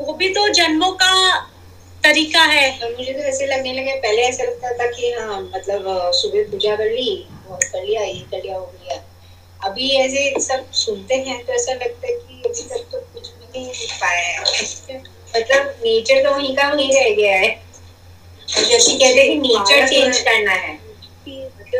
[0.00, 1.12] वो भी तो जन्मों का
[2.04, 6.10] तरीका है। तो मुझे तो ऐसे लगने लगे, पहले ऐसा लगता था कि हाँ मतलब
[6.14, 7.16] सुबह पूजा कर ली
[7.50, 9.00] कर लिया, ये कर लिया हो गया
[9.60, 13.60] अभी ऐसे सब सुनते हैं तो ऐसा लगता है कि अभी तक तो कुछ भी
[13.60, 15.00] नहीं पाया है।
[15.34, 17.50] मतलब नेचर तो वहीं का वहीं रह गया है।
[18.64, 20.78] और कहते हैं कि नेचर चेंज करना है।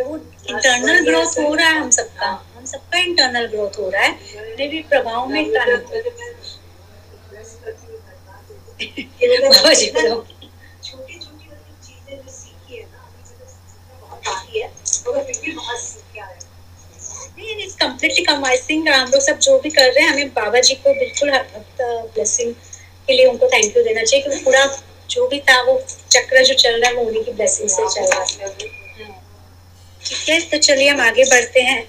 [0.04, 0.16] वो
[0.50, 4.68] इंटरनल ग्रोथ हो रहा है हम सबका। हम सबका इंटरनल ग्रोथ हो रहा है। मेरे
[4.68, 5.44] भी प्रभाव में
[10.82, 11.18] छोटी छोटी
[11.82, 12.98] चीज़ें जो सीखी है ना
[15.04, 16.38] तो है हैं।
[17.80, 20.74] कम्प्लीटली कम आई थिंक हम लोग सब जो भी कर रहे हैं हमें बाबा जी
[20.74, 21.82] को बिल्कुल हर वक्त
[22.14, 22.54] ब्लेसिंग
[23.06, 24.64] के लिए उनको थैंक यू देना चाहिए क्योंकि पूरा
[25.12, 28.06] जो भी था, वो चक्र जो चल रहा है, वो उन्हीं की ब्लेसिंग से चल
[28.06, 28.54] रहा है।
[30.04, 31.82] ठीक है तो चलिए हम आगे बढ़ते हैं।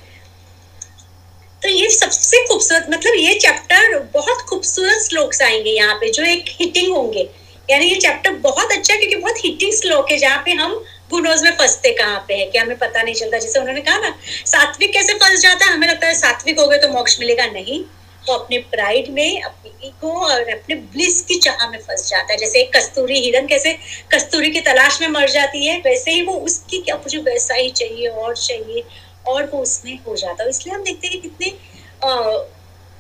[1.62, 6.46] तो ये सबसे खूबसूरत मतलब ये चैप्टर बहुत खूबसूरत श्लोक्स आएँगे यहाँ पे, जो एक
[6.50, 7.30] हिटिंग होंगे।
[7.70, 10.74] यानी ये चैप्टर बहुत अच्छा क्योंकि बहुत हिटिंग श्लोक है, जहाँ पे हम
[11.10, 14.16] गुनोज में फंसते कहाँ पे है कि हमें पता नहीं चलता। जैसे उन्होंने कहा ना,
[14.46, 15.74] सात्विक कैसे फंस जाता है?
[15.74, 17.84] हमें लगता है सात्विक हो गए तो मोक्ष मिलेगा, नहीं।
[18.28, 22.38] वो अपने प्राइड में अपनी ईगो और अपने ब्लिस की चाह में फंस जाता है।
[22.40, 23.74] जैसे एक कस्तूरी हिरन कैसे
[24.14, 27.70] कस्तूरी की तलाश में मर जाती है वैसे ही वो उसकी क्या मुझे वैसा ही
[27.72, 28.84] चाहिए और चाहिए
[29.28, 31.52] और वो उसमें हो जाता है। इसलिए हम देखते हैं कि कितने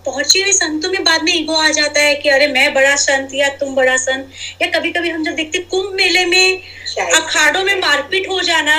[0.05, 3.33] पहुँचे हुए संतों में बाद में ईगो आ जाता है कि अरे मैं बड़ा संत
[3.33, 4.31] या तुम बड़ा संत।
[4.61, 6.61] या कभी कभी हम जब देखते कुंभ मेले में
[6.99, 8.75] अखाड़ों में मारपीट हो जाना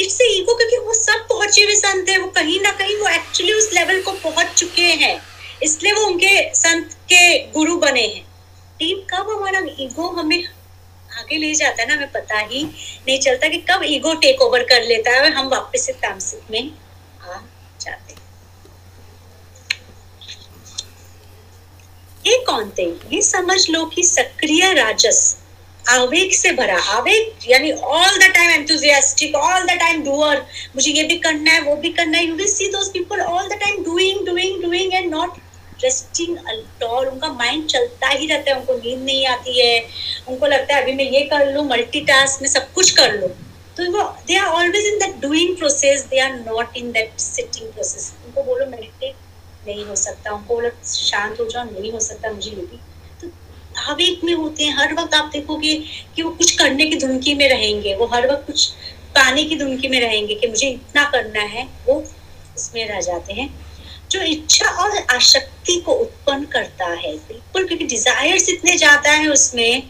[0.00, 3.52] इससे ईगो क्योंकि वो सब पहुँचे हुए संत है वो कहीं ना कहीं वो एक्चुअली
[3.52, 5.16] उस लेवल को पहुँच चुके हैं।
[5.62, 8.24] इसलिए वो उनके संत के गुरु बने हैं।
[8.78, 10.42] टीम, कब हमारा ईगो हमें
[11.10, 14.62] आगे ले जाता है ना, हमें पता ही नहीं चलता कि कब ईगो टेक ओवर
[14.64, 16.70] कर लेता है और हम वापस से तामसिक में
[17.22, 17.40] आ
[17.80, 18.24] जाते हैं।
[22.26, 22.84] ये कौन थे?
[23.14, 25.36] ये समझ लो कि सक्रिय राजस
[25.84, 30.44] आवेग से भरा, आवेग यानी all the time enthusiastic all the time doer
[30.76, 33.48] मुझे ये भी करना है, वो भी करना है you will see those people all
[33.48, 35.38] the time doing doing doing and not
[35.82, 39.86] resting at all उनका माइंड चलता ही रहता है, उनको नींद नहीं आती है।
[40.28, 43.28] उनको लगता है, अभी मैं ये कर लूँ मल्टीटास्क में सब कुछ कर लूँ।
[43.76, 47.72] तो वो they are always in that doing process they are not in that sitting
[47.72, 49.14] process उनको बोलो, मेडिटेट
[49.66, 52.78] नहीं हो सकता। उनको बोलो, शांत हो जाओ, नहीं हो सकता मुझे ये भी।
[53.20, 53.30] तो
[53.90, 55.74] आवेग में होते हैं। हर वक्त आप देखोगे
[56.16, 58.68] कि वो कुछ करने की धुनकी में रहेंगे। वो हर वक्त कुछ
[59.16, 61.94] पाने की धुनकी में रहेंगे कि मुझे इतना करना है। वो
[62.56, 63.65] उसमें रह जाते हैं।
[64.10, 69.82] जो इच्छा और आशक्ति को उत्पन्न करता है, बिल्कुल, क्योंकि डिजायर्स इतने ज़्यादा है उसमें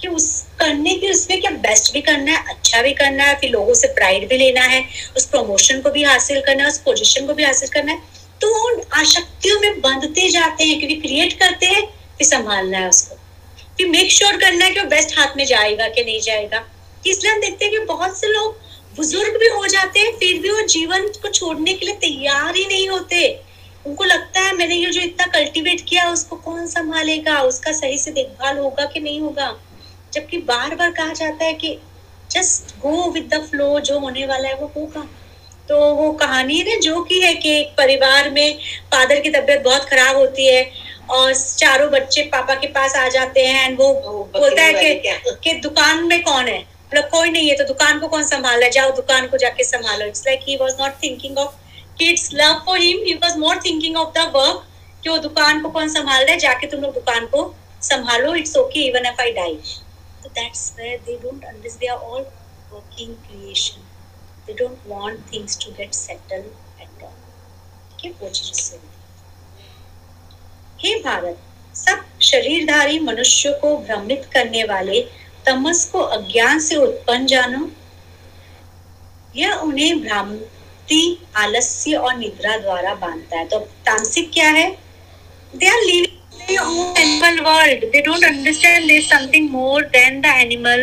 [0.00, 0.26] कि उस
[0.58, 3.88] करने की उसमें क्या बेस्ट भी करना है अच्छा भी करना है, फिर लोगों से
[3.94, 4.84] प्राइड भी लेना है,
[5.16, 8.48] उस प्रमोशन को भी हासिल करना है, उस पोजीशन को भी हासिल करना है तो
[8.66, 11.82] उन आशक्तियों में बंधते जाते हैं, क्योंकि क्रिएट करते हैं,
[12.18, 13.16] फिर संभालना है उसको।
[13.76, 16.64] फिर मेक श्योर करना है कि वो बेस्ट हाथ में जाएगा कि नहीं जाएगा।
[17.06, 18.58] इसलिए हम देखते हैं कि बहुत से लोग
[18.96, 22.66] बुज़ुर्ग भी हो जाते हैं, फिर भी वो जीवन को छोड़ने के लिए तैयार ही
[22.66, 23.26] नहीं होते।
[23.86, 27.40] उनको लगता है मैंने ये जो इतना कल्टीवेट किया उसको कौन संभालेगा?
[27.42, 29.54] उसका सही से देखभाल होगा कि नहीं होगा?
[30.12, 31.78] जबकि बार बार कहा जाता है कि
[32.30, 35.06] just go with the flow जो होने वाला है वो होगा।
[35.68, 38.58] तो वो कहानी ना जो की है कि एक परिवार में
[38.92, 40.70] फादर की तबीयत बहुत खराब होती है
[41.10, 43.92] और चारों बच्चे पापा के पास आ जाते हैं एंड वो
[44.36, 46.58] बोलता है कि कि दुकान में कौन है?
[46.58, 48.68] मतलब कोई नहीं है तो दुकान को कौन संभाला?
[48.68, 51.54] जाओ दुकान को जाके संभालो। It's like he was not thinking of
[51.98, 54.66] kids love for him he was more thinking of the work
[55.02, 56.38] कि वो दुकान को कौन संभाल रहा है?
[56.38, 57.42] जाके तुम लोग दुकान को
[57.82, 59.54] संभालो। It's okay even if I die
[60.22, 62.22] तो that's where they don't understand they are all
[62.72, 63.82] working creation
[64.46, 66.44] they don't want things to get settle
[66.82, 67.12] at all
[68.00, 68.80] ठीक है से
[70.80, 71.36] हे भारत,
[71.74, 75.00] सब शरीरधारी मनुष्य को भ्रमित करने वाले
[75.46, 77.68] तमस को अज्ञान से उत्पन्न जानो।
[79.36, 80.00] यह उन्हें
[80.84, 84.66] भक्ति आलस्य और निद्रा द्वारा बांधता है। तो तामसिक क्या है?
[85.54, 90.82] They are living animal world they don't understand there something more than the animal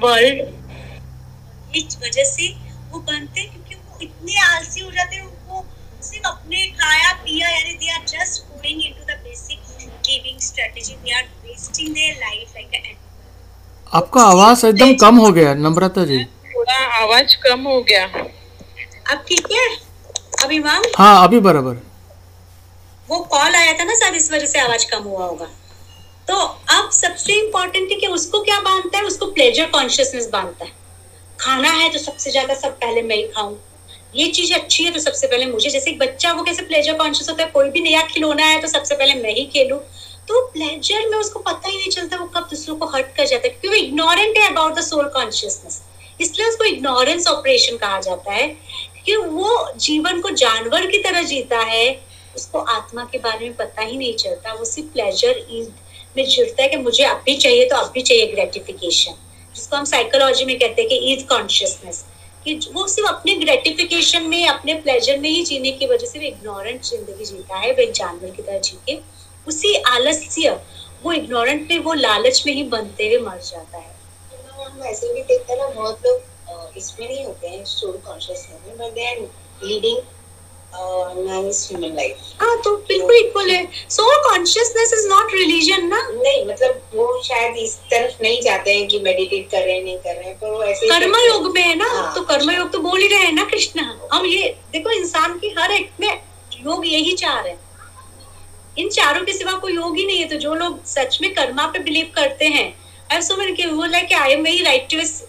[0.00, 2.48] world इस वजह से
[2.92, 5.64] वो बनते क्योंकि वो इतने आलसी हो जाते हैं। उनको
[6.02, 9.58] सिर्फ़ अपने खाया पिया यानी they are just going into the basic
[10.08, 15.54] giving strategy they are wasting their life like a आपका आवाज़ एकदम कम हो गया
[15.66, 18.06] नम्रता जी। थोड़ा आवाज़ कम हो गया।
[19.06, 19.66] अब ठीक है?
[20.44, 21.74] अभी मैम हाँ अभी बराबर।
[23.08, 25.46] वो कॉल आया था ना सर इस वजह से आवाज़ कम हुआ होगा।
[26.28, 26.34] तो
[26.76, 29.04] अब सबसे इम्पोर्टेंट है कि उसको क्या बांधता है?
[29.04, 30.72] उसको प्लेजर कॉन्शियसनेस बांधता है।
[31.40, 33.54] खाना है तो सबसे ज़्यादा सब पहले मैं ही खाऊं।
[34.14, 37.28] ये चीज़ अच्छी है तो सबसे पहले मुझे जैसे एक बच्चा वो कैसे प्लेजर कॉन्शियस
[37.30, 39.78] होता है कोई भी नया खिलौना है तो सबसे पहले मैं ही खेलूं।
[40.28, 43.46] तो प्लेजर में उसको पता ही नहीं चलता वो कब दूसरों को हर्ट कर जाता
[43.46, 45.80] है क्योंकि वो इग्नोरेंट है अबाउट द सोल कॉन्शियसनेस
[46.20, 48.46] इसलिए उसको इग्नोरेंस ऑपरेशन कहा जाता है।
[49.06, 51.86] कि वो जीवन को जानवर की तरह जीता है,
[52.36, 55.44] उसको आत्मा के बारे में पता ही नहीं चलता। वो सिर्फ़ प्लेजर
[56.16, 59.14] में जुड़ता है कि मुझे अब भी चाहिए तो अब भी चाहिए ग्रेटिफिकेशन
[59.54, 62.04] जिसको हम साइकोलॉजी में कहते हैं कि ईद कॉन्शियसनेस
[62.44, 66.24] कि वो सिर्फ़ अपने ग्रेटिफिकेशन में, अपने प्लेजर में ही जीने की वजह से वो
[66.26, 68.98] इग्नोरेंट ज़िंदगी जीता है, वो एक जानवर की तरह जी के
[69.46, 70.58] उसी आलस्य,
[71.02, 73.94] वो इग्नोरेंट में, वो लालच में ही बनते हुए मर जाता है।
[74.84, 76.22] ऐसे भी देखते हैं ना, बहुत लोग
[76.76, 79.20] इसमें नहीं होते हैं soul but they are
[79.64, 79.98] leading
[82.40, 86.00] हाँ तो बिल्कुल इक्वल है। Soul consciousness is not religion ना?
[86.12, 89.98] नहीं मतलब वो शायद इस तरफ़ नहीं जाते हैं कि मेडिटेट कर रहे हैं नहीं
[89.98, 91.88] कर रहे हैं पर वो ऐसे कर्म योग में है ना?
[91.88, 93.80] हाँ। तो कर्म योग तो बोल ही रहे हैं ना कृष्ण?
[94.12, 96.08] हम ये देखो इंसान की हर एक में
[96.64, 97.58] योग यही चार है।
[98.78, 101.66] इन चारों के सिवा कोई योग ही नहीं है। तो जो लोग सच में कर्मा
[101.66, 102.68] पे बिलीव करते हैं
[103.12, 105.22] आई सो मेनी वो like I am very righteous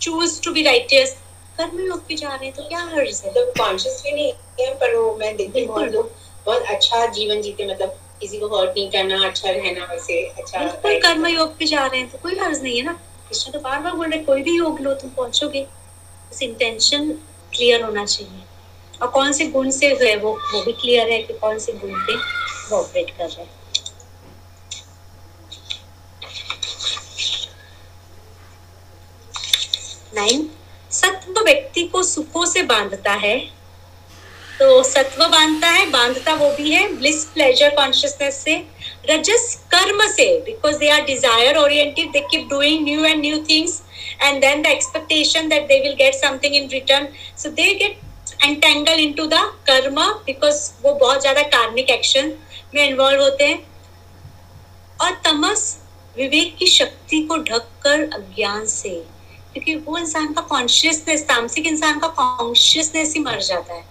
[0.00, 1.16] choose to be righteous
[1.58, 3.30] कर्म योग पे जा रहे हैं तो क्या हर्ज है?
[3.30, 6.10] मतलब कॉन्शियस भी नहीं है पर वो मैं देखती हूँ बिल्कुल। लोग
[6.46, 10.98] बहुत अच्छा जीवन जीते मतलब किसी को हर्ट नहीं करना अच्छा रहना वैसे अच्छा बिल्कुल
[11.00, 12.92] कर्म योग पे जा रहे हैं तो कोई हर्ज नहीं है ना।
[13.28, 15.62] कृष्ण तो बार बार बोल रहे कोई भी योग लो तुम पहुंचोगे।
[16.30, 17.10] बस इंटेंशन
[17.52, 18.42] क्लियर होना चाहिए।
[19.02, 21.92] और कौन से गुण से है वो वो भी क्लियर है कि कौन से गुण
[22.06, 23.50] पे वो ऑपरेट कर रहे हैं।
[30.16, 30.48] नाइन
[30.92, 33.38] सत्व व्यक्ति को सुखों से बांधता है।
[34.58, 38.54] तो सत्व बांधता है, बांधता वो भी है ब्लिस प्लेजर कॉन्शियसनेस से,
[39.10, 43.82] रजस, कर्म से because they are desire oriented they keep doing new and new things
[44.24, 47.06] and then the expectation that they will get something in return.
[47.36, 47.96] So they get
[48.48, 52.32] entangled into the karma because वो बहुत ज़्यादा कार्मिक action
[52.74, 53.58] में involve होते हैं।
[55.00, 55.64] और तमस,
[56.16, 58.94] विवेक की शक्ति को ढककर अज्ञान से।
[59.56, 63.84] क्योंकि वो इंसान का कॉन्शियसनेस तामसिक इंसान का कॉन्शियसनेस ही मर जाता है।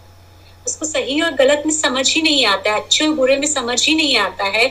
[0.67, 3.85] उसको सही और गलत में समझ ही नहीं आता है, अच्छे और बुरे में समझ
[3.87, 4.67] ही नहीं आता है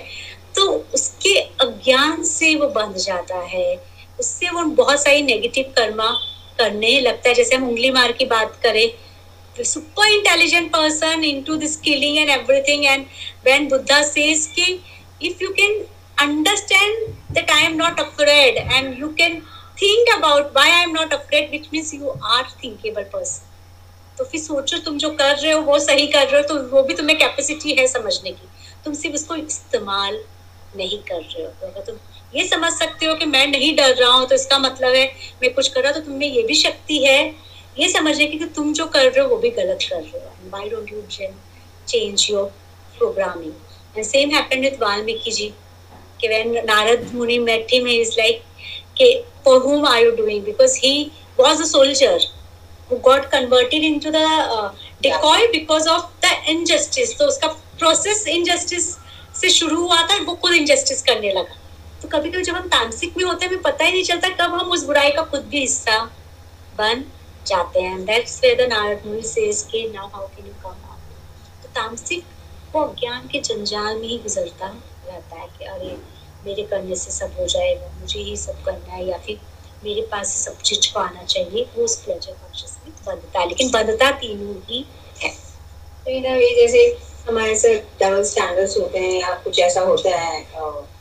[0.56, 3.74] तो उसके अज्ञान से वो बंध जाता है।
[4.20, 6.10] उससे वो बहुत सारी नेगेटिव कर्मा
[6.58, 11.76] करने लगता है, जैसे हम उंगली मार की बात करें super intelligent person into this
[11.80, 13.04] killing and everything and
[13.44, 14.80] when Buddha says कि
[15.22, 15.84] if you can
[16.18, 19.40] understand I am not afraid and you can
[19.80, 23.52] think about why I am not afraid which means you are thinkable person
[24.18, 26.82] तो फिर सोचो तुम जो कर रहे हो वो सही कर रहे हो तो वो
[26.82, 28.48] भी तुम्हें कैपेसिटी है समझने की।
[28.84, 30.18] तुम सिर्फ़ उसको इस्तेमाल
[30.76, 31.96] नहीं कर रहे हो। तो अगर तुम
[32.36, 35.04] ये समझ सकते हो कि मैं नहीं डर रहा हूँ तो इसका मतलब है
[35.42, 37.20] मैं कुछ कर रहा हूँ तो तुमने ये भी शक्ति है
[37.78, 40.48] ये समझने की कि तुम जो कर रहे हो वो भी गलत कर रहे हो।
[40.50, 41.02] Why don't you
[41.88, 42.44] change your
[42.98, 43.52] programming
[43.96, 45.52] and same happened with Valmiki ji
[46.22, 46.28] कि
[46.66, 48.42] Narad Muni met him, he is like,
[48.92, 50.42] okay, for whom are you doing?
[50.44, 52.18] Because he was a soldier
[52.88, 54.26] who got converted into the
[54.56, 57.14] uh, decoy because of the injustice.
[57.18, 58.88] तो उसका process injustice
[59.40, 61.56] से शुरू हुआ था वो खुद injustice करने लगा
[62.02, 64.54] तो कभी कभी जब हम तामसिक में होते हैं हमें पता ही नहीं चलता कब
[64.54, 65.98] हम उस बुराई का खुद भी हिस्सा
[66.78, 67.04] बन
[67.46, 71.62] जाते हैं that's where the Narad Muni says कि now how can you come out
[71.62, 72.24] तो तामसिक
[72.74, 75.96] वो अज्ञान के जंजाल में ही गुजरता रहता है कि अरे
[76.46, 79.38] मेरे करने से सब हो जाएगा मुझे ही सब करना है या फिर
[79.84, 83.70] मेरे पास सब चीज़ को आना चाहिए वो उस प्लेजर कॉन्शियस में बंधता है। लेकिन
[83.70, 84.84] बंधता तीनों ही
[85.22, 85.30] है।
[86.06, 86.86] तो जैसे
[87.28, 90.44] हमारे से डबल स्टैंडर्ड्स होते हैं या कुछ ऐसा होता है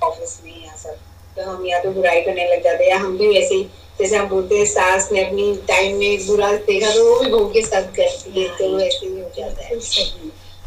[0.04, 0.98] ऑफ़िस में या सब
[1.38, 3.64] तो हम या तो बुराई करने लग जाते हैं या हम भी वैसे ही
[4.00, 7.50] जैसे हम बोलते हैं सास ने अपनी टाइम में बुरा देखा तो वो भी बहू
[7.50, 9.76] के साथ करती है तो वैसे ही हो जाता है।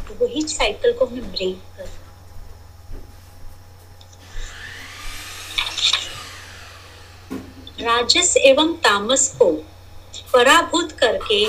[0.08, 1.95] तो वही साइकिल को हमें ब्रेक करना
[7.78, 9.50] राजस एवं तामस को
[10.32, 11.44] पराभूत करके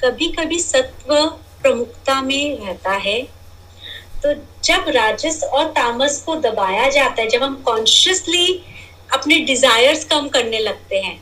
[0.00, 1.14] कभी कभी सत्व
[1.62, 3.20] प्रमुखता में रहता है।
[4.22, 4.32] तो
[4.64, 8.64] जब राजस और तामस को दबाया जाता है, जब हम कॉन्शियसली
[9.12, 11.16] अपने डिजायर्स कम करने लगते हैं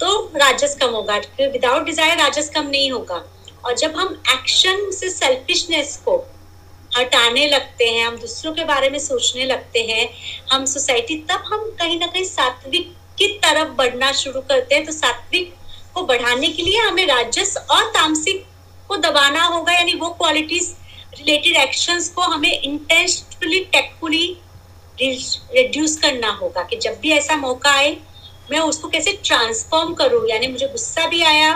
[0.00, 3.22] तो राजस कम होगा। विदाउट डिज़ायर राजस कम नहीं होगा।
[3.64, 6.16] और जब हम एक्शन से सेल्फिशनेस को
[6.90, 10.08] हटाने लगते हैं, हम दूसरों के बारे में सोचने लगते हैं,
[10.52, 14.92] हम सोसाइटी तब हम कहीं ना कहीं सात्विक की तरफ़ बढ़ना शुरू करते हैं तो
[14.92, 15.54] सात्विक
[15.94, 18.44] को बढ़ाने के लिए हमें राजस और तामसिक
[18.88, 20.74] को दबाना होगा, यानी वो क्वालिटीज
[21.14, 24.36] रिलेटेड एक्शंस को हमें इंटेंशनली टेकफुली
[25.00, 27.96] रिड्यूस करना होगा कि जब भी ऐसा मौका आए,
[28.50, 30.26] मैं उसको कैसे ट्रांसफॉर्म करूँ?
[30.28, 31.54] यानी मुझे गुस्सा भी आया,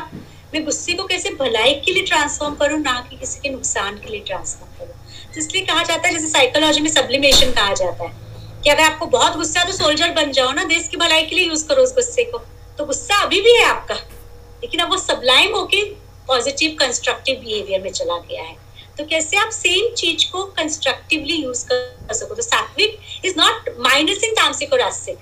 [0.55, 4.11] मैं गुस्से को कैसे भलाई के लिए ट्रांसफॉर्म करूँ, ना कि किसी के नुकसान के
[4.11, 4.95] लिए ट्रांसफॉर्म करूँ?
[5.35, 8.24] तो इसलिए कहा जाता है, जैसे साइकोलॉजी में सब्लिमेशन कहा जाता है।
[8.65, 11.37] कि अगर आपको बहुत गुस्सा है तो सोल्जर बन जाओ ना, देश की भलाई के
[11.37, 12.39] लिए यूज़ करो उस गुस्से को।
[12.79, 15.83] तो गुस्सा अभी भी है आपका। लेकिन अब वो सबलाइम होके
[16.29, 18.57] पॉजिटिव कंस्ट्रक्टिव बिहेवियर में चला गया है।
[18.99, 22.35] तो कैसे आप सेम चीज़ को कंस्ट्रक्टिवली यूज़ कर सको?
[22.35, 25.19] तो सात्विक इज़ नॉट माइनसिंग तामसिक और रासिक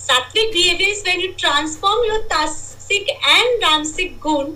[0.00, 4.54] सात्विक behaviour is when you transform your तामसिक एंड रामसिक गुण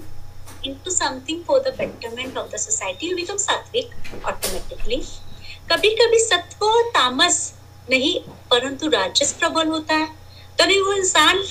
[0.68, 3.07] into something for the betterment of the society.
[3.11, 3.94] you become सात्विक
[4.31, 4.98] automatically
[5.70, 7.38] कभी कभी सत्व और तामस
[7.90, 8.19] नहीं
[8.51, 10.07] परंतु राजस प्रबल होता है
[10.59, 11.43] तो नहीं वो इंसान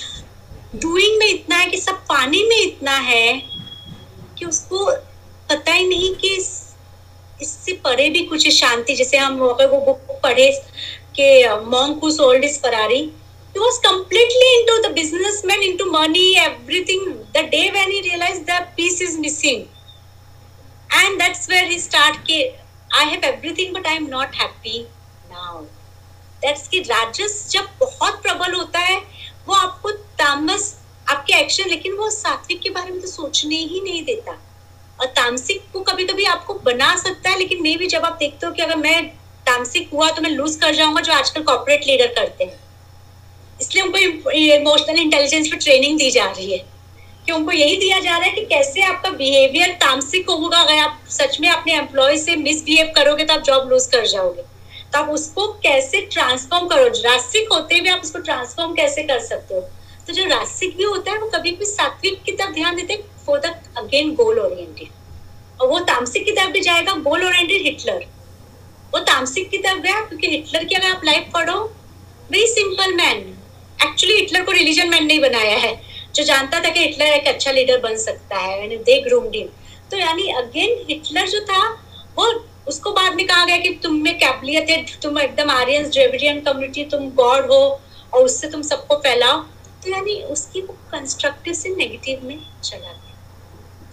[0.82, 3.42] डूइंग में इतना है कि सब पानी में इतना है
[4.38, 4.84] कि उसको
[5.50, 6.36] पता ही नहीं कि
[7.42, 10.50] उससे परे भी कुछ शांति जैसे हम अगर वो बुक पढ़े
[11.16, 11.32] कि
[11.70, 13.02] monk who sold his Ferrari
[13.54, 17.00] he was completely into the businessman into money everything
[17.34, 19.68] the day when he realized that piece is missing
[20.90, 22.38] and that's where he start ke
[23.00, 24.86] i have everything but i am not happy
[25.32, 25.64] now
[26.44, 28.96] that's कि राजस जब बहुत प्रबल होता है,
[29.48, 30.76] वो आपको तामस,
[31.08, 34.38] आपके एक्शन लेकिन वो सात्विक के बारे में तो सोचने ही नहीं देता।
[35.00, 38.46] और तामसिक को कभी कभी आपको बना सकता है, लेकिन मे भी जब आप देखते
[38.46, 39.06] हो कि अगर मैं
[39.46, 42.60] तामसिक हुआ तो मैं लूज कर जाऊँगा, जो आजकल कॉर्पोरेट लीडर करते हैं।
[43.60, 46.58] इसलिए उनको इमोशनल इंटेलिजेंस पर ट्रेनिंग दी जा रही है।
[47.26, 51.00] कि उनको यही दिया जा रहा है कि कैसे आपका बिहेवियर तामसिक होगा। अगर आप
[51.10, 54.42] सच में अपने एम्प्लॉय से मिसबिहेव करोगे तो आप जॉब लूज कर जाओगे।
[54.92, 56.86] तो आप उसको कैसे ट्रांसफॉर्म करो?
[56.86, 59.60] रासिक होते हुए आप उसको ट्रांसफॉर्म कैसे कर सकते हो?
[60.06, 63.38] तो जो रासिक भी होता है, वो कभी भी सात्विक की तरफ़ ध्यान देते for
[63.40, 68.06] the again goal oriented और वो तामसिक की तरफ़ भी जाएगा गोल ओरिएंटेड हिटलर
[68.94, 71.60] वो तामसिक की तरफ़ गया, क्योंकि हिटलर की अगर आप लाइफ पढ़ो
[72.30, 73.18] very simple man
[73.82, 75.74] actually Hitler को रिलीजन मैन नहीं बनाया है.
[76.14, 79.48] जो जानता था कि हिटलर एक अच्छा लीडर बन सकता है दे
[79.90, 81.68] तो यानी अगेन हिटलर जो था,
[82.18, 82.32] वो
[82.66, 86.84] उसको बाद में कहा गया कि तुम में कैबलियत है, तुम एकदम आर्यन ड्रेविडियन कम्युनिटी
[86.86, 87.62] तुम गॉड हो
[88.14, 89.40] और उससे तुम सबको फैलाओ।
[89.82, 92.98] तो यानी उसकी वो कंस्ट्रक्टिव से नेगेटिव में चला गया।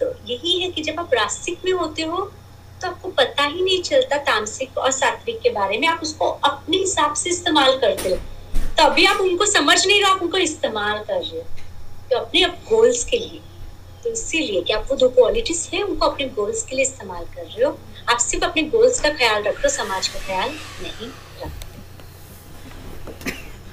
[0.00, 2.30] तो यही है कि जब आप रास्तिक में होते हो
[2.82, 6.76] तो आपको पता ही नहीं चलता तामसिक और सात्विक के बारे में। आप उसको अपने
[6.76, 8.16] हिसाब से इस्तेमाल करते हो।
[8.76, 11.44] तो अभी आप उनको समझ नहीं रहे, आप उनको इस्तेमाल कर रहे हो।
[12.10, 13.40] तो अपने आप गोल्स के लिए।
[14.04, 17.42] तो इसीलिए कि आप वो दो क्वालिटीज है, उनको अपने गोल्स के लिए इस्तेमाल कर
[17.42, 17.78] रहे हो।
[18.10, 20.50] आप सिर्फ़ अपने गोल्स का ख्याल रख हो समाज का ख्याल
[20.82, 21.10] नहीं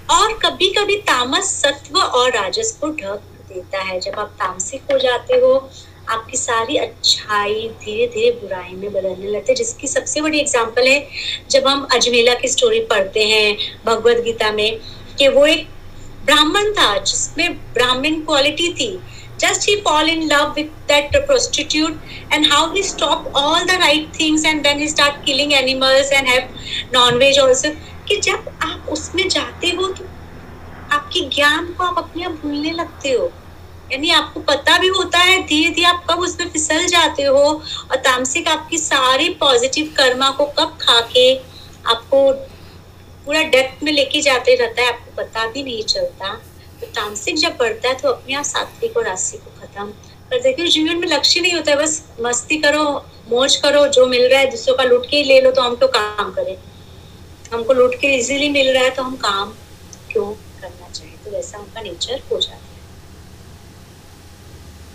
[0.09, 4.97] और कभी कभी तामस सत्व और राजस को ढक देता है। जब आप तामसिक हो
[4.97, 5.53] जाते हो,
[6.09, 11.07] आपकी सारी अच्छाई धीरे धीरे बुराई में बदलने लगते हैं। जिसकी सबसे बड़ी एग्ज़ाम्पल है,
[11.49, 14.79] जब हम अजमेला की स्टोरी पढ़ते हैं भगवत गीता में,
[15.19, 15.67] कि वो एक
[16.25, 18.91] ब्राह्मण था, जिसमें ब्राह्मण क्वालिटी थी।
[19.37, 21.97] Just he fall in love with that prostitute
[22.31, 26.27] and how he stop all the right things and then he start killing animals and
[26.27, 26.49] have
[26.93, 27.71] non-veg also.
[28.07, 30.05] कि जब आप उसमें जाते हो तो
[30.95, 33.31] आपके ज्ञान को आप अपने आप भूलने लगते हो।
[33.91, 37.43] यानी आपको पता भी होता है धीरे धीरे आप कब उसमें फिसल जाते हो
[37.91, 41.35] और तामसिक आपकी सारी पॉजिटिव कर्मा को कब खा के
[41.93, 42.31] आपको
[43.25, 46.33] पूरा डेप्थ में लेके जाते रहता है, आपको पता भी नहीं चलता।
[46.85, 49.85] तामसिक जब बढ़ता है तो अपने आप सात्विक और राशि को खत्म।
[50.33, 52.83] देते हो जीवन में लक्ष्य नहीं होता है, बस मस्ती करो,
[53.29, 55.75] मौज करो, जो मिल रहा है दूसरों का लूट के ही ले लो तो हम
[55.75, 56.57] तो काम करें।
[57.53, 59.53] हमको लूट के इजीली मिल रहा है तो हम काम
[60.11, 60.25] क्यों
[60.61, 62.63] करना चाहिए तो वैसा उनका नेचर हो जाता है।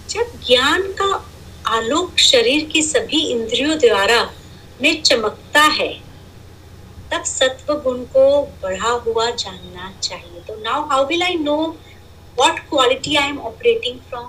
[0.08, 1.24] जब ज्ञान का
[1.68, 4.22] आलोक शरीर की सभी इंद्रियों द्वारा
[4.82, 5.92] में चमकता है
[7.12, 8.24] तब सत्व गुण को
[8.62, 11.56] बढ़ा हुआ जानना चाहिए। तो now how will I know
[12.38, 14.26] what quality I am operating from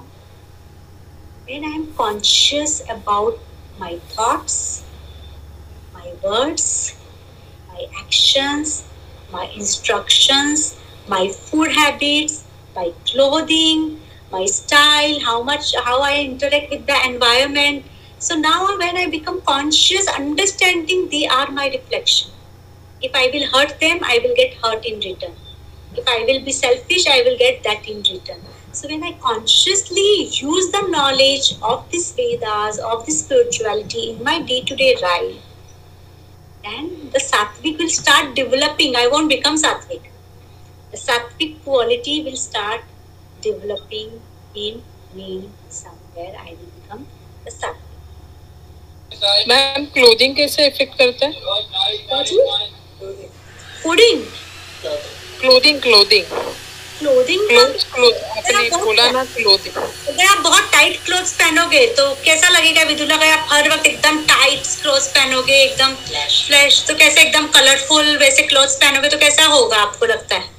[1.48, 3.39] when I am conscious about
[3.80, 4.58] my thoughts
[5.94, 6.67] my words
[7.70, 8.84] my actions
[9.34, 10.74] my instructions
[11.10, 12.44] my food habits
[12.78, 13.89] my clothing
[14.34, 17.86] my style how much how I interact with the environment
[18.24, 22.39] so now when I become conscious understanding they are my reflection
[23.03, 25.33] If I will hurt them, I will get hurt in return.
[25.95, 28.41] If I will be selfish, I will get that in return.
[28.73, 34.41] So when I consciously use the knowledge of these Vedas, of this spirituality in my
[34.43, 35.37] day-to-day life,
[36.65, 38.97] then the sattvic will start developing.
[38.97, 40.03] I won't become sattvic.
[40.91, 42.83] The sattvic quality will start
[43.41, 44.21] developing
[44.55, 44.83] in
[45.15, 46.35] me somewhere.
[46.39, 47.07] I will become
[47.45, 47.83] the sattvic.
[49.49, 51.33] Ma'am clothing कैसे effect करता है
[53.02, 54.20] Pudding,
[55.42, 56.26] clothing clothing
[57.00, 62.84] clothing cloth आपने बोला ना clothing अगर आप बहुत tight clothes पहनोगे तो कैसा लगेगा
[62.84, 63.16] विदुला?
[63.16, 68.44] अगर आप हर वक्त एकदम टाइट क्लोथ्स पहनोगे एकदम फ्लैश तो कैसे एकदम कलरफुल वैसे
[68.54, 70.51] क्लोथ्स पहनोगे तो कैसा होगा आपको लगता है?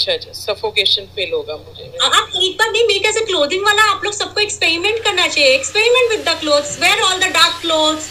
[0.00, 4.04] अच्छा अच्छा। सफोकेशन फील होगा मुझे। आप एक बार नहीं मेरे कैसे क्लोथिंग वाला आप
[4.04, 8.08] लोग सबको एक्सपेरिमेंट करना चाहिए। Experiment with the clothes wear all the dark clothes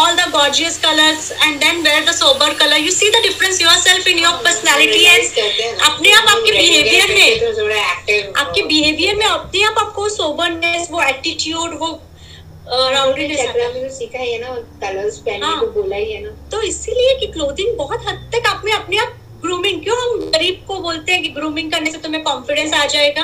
[0.00, 4.06] all the gorgeous colours and then wear the sober colour you see the difference yourself
[4.08, 9.78] in your personality and अपने आप आपके बिहेवियर में। में आपके बिहेवियर में अपने आप
[9.78, 11.90] आपको सोबरनेस वो एटीट्यूड वो
[12.64, 17.26] तो सीखा है ना कलर्स पहनने हाँ। को बोला ही है ना। तो इसीलिए कि
[17.32, 21.22] क्लोथिंग बहुत हद तक आप में अपने आप ग्रूमिंग क्यों हम गरीब को बोलते हैं
[21.22, 23.22] कि ग्रूमिंग करने से तुम्हें कॉन्फिडेंस आ जाएगा?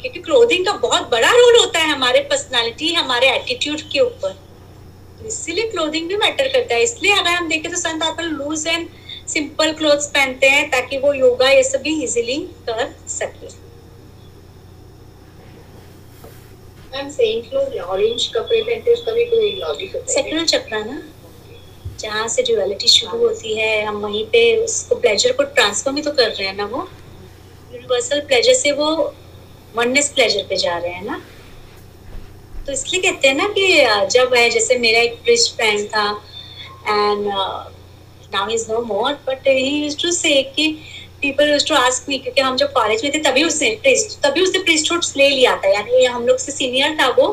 [0.00, 4.36] क्योंकि क्लोथिंग का बहुत बड़ा रोल होता है हमारे पर्सनालिटी हमारे एटीट्यूड के ऊपर।
[5.26, 8.88] इसीलिए क्लोथिंग भी मैटर करता है। इसलिए अगर हम देखें तो संत आजकल लूज एंड
[9.28, 12.36] सिंपल क्लोथ्स पहनते हैं ताकि वो योगा ये सब भी इजिली
[12.68, 13.46] कर सके।
[16.92, 20.80] मैम सेंट लोग ऑरेंज कपड़े पहनते हैं उसका भी कोई लॉजिक होता है। सेक्युलर चक्रा
[20.80, 21.02] ना?
[22.00, 26.10] जहाँ से ड्युअलिटी शुरू होती है, हम वहीं पे उसको प्लेजर को ट्रांसफ़र भी तो
[26.12, 26.88] कर रहे हैं ना वो?
[27.72, 28.90] यूनिवर्सल प्लेजर से वो
[29.76, 31.20] वननेस प्लेजर पे जा रहे हैं ना?
[32.66, 33.66] तो इसलिए कहते हैं ना कि
[34.12, 36.08] जब है, जैसे मेरा एक प्रिस्ट फ्रेंड था
[36.88, 37.26] and
[38.34, 40.68] now is no more but he used to say कि
[41.20, 44.42] people used to ask me क्योंकि हम जब कॉलेज में थे, तभी उसने प्रिस्ट तभी
[44.42, 47.26] उसने प्रिस्टहुड ले लिया था, यानी हम लोग से सीनियर था वो,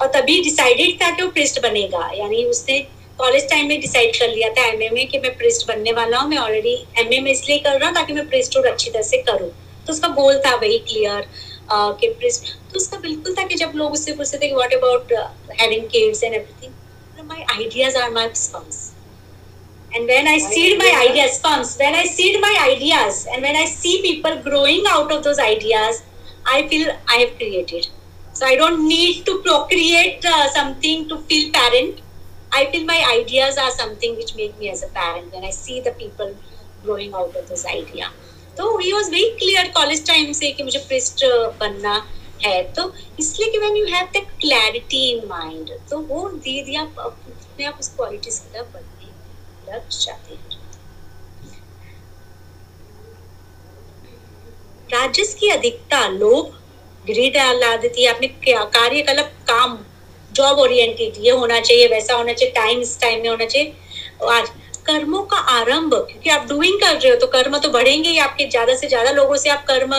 [0.00, 2.78] और तभी डिसाइडेड था कि वो प्रिस्ट बनेगा, यानी उसने
[3.18, 6.28] कॉलेज टाइम में डिसाइड कर लिया था एमए में कि मैं प्रिस्ट बनने वाला हूँ
[6.30, 9.50] मैं ऑलरेडी एमए में इसलिए कर रहा हूँ ताकि मैं प्रिस्टहुड अच्छी तरह से करूँ।
[9.86, 11.28] तो उसका गोल था वही क्लियर
[12.00, 15.12] कि प्रिस्ट तो उसका बिल्कुल था कि जब लोग उससे पूछते थे कि what about
[15.60, 18.84] having kids and everything my ideas are my sperms
[19.96, 23.62] and when i seed my ideas sperms when i seed my ideas and when i
[23.74, 26.00] see people growing out of those ideas
[26.54, 27.86] i feel i have created.
[28.34, 32.02] So i don't need to procreate uh, something to feel parent.
[32.58, 35.80] I feel my ideas are something which make me as a parent when i see
[35.86, 36.30] the people
[36.84, 38.10] growing out of those idea.
[38.58, 41.24] तो he was very clear college time से कि मुझे priest
[41.60, 41.94] बनना
[42.44, 46.78] है। तो इसलिए कि when you have that clarity in mind तो वो धीरे धीरे
[46.78, 50.44] आप अपने आप उस क्वालिटीज की तरफ़ बढ़ने लग जाते हैं।
[54.92, 56.58] राजस की अधिकता, लोभ
[57.06, 59.78] ग्रीड ला देती है अपने कार्यकलाप काम
[60.36, 63.74] जॉब ओरिएंटेड ये होना चाहिए, वैसा होना चाहिए टाइम इस टाइम में होना चाहिए।
[64.30, 64.48] आज
[64.86, 68.44] कर्मों का आरंभ, क्योंकि आप डूइंग कर रहे हो तो कर्म तो बढ़ेंगे ही आपके,
[68.46, 69.94] ज़्यादा से ज़्यादा लोगों से आप कर्म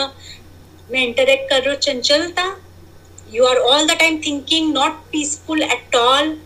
[0.89, 2.45] में इंटरेक्ट कर रहे हो। चंचलता
[3.31, 6.37] you are all the time thinking not peaceful at all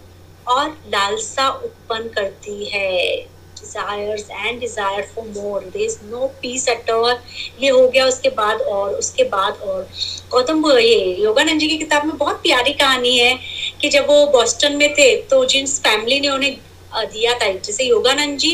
[0.48, 3.28] और लालसा उत्पन्न करती है।
[3.62, 5.62] Desires and desire for more.
[5.62, 7.16] There is no peace at all.
[7.62, 9.88] ये हो गया उसके बाद और, उसके बाद और।
[10.32, 13.38] गौतम ये योगानंद जी की किताब में बहुत प्यारी कहानी है
[13.82, 16.54] कि जब वो बॉस्टन में थे तो जिस फैमिली ने उन्हें
[16.96, 18.54] दिया था। जैसे योगानंद जी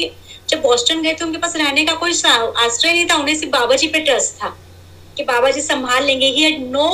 [0.49, 3.75] जब बॉस्टन गए थे, उनके पास रहने का कोई आश्रय नहीं था। उन्हें सिर्फ़ बाबा
[3.75, 4.55] जी पे ट्रस्ट था
[5.17, 6.89] कि बाबा जी संभाल लेंगे। ही had no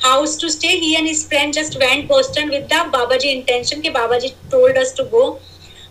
[0.00, 0.70] house to stay.
[0.80, 4.32] He and his friend just went boston with the baba ji intention कि बाबा जी
[4.54, 5.22] told us to go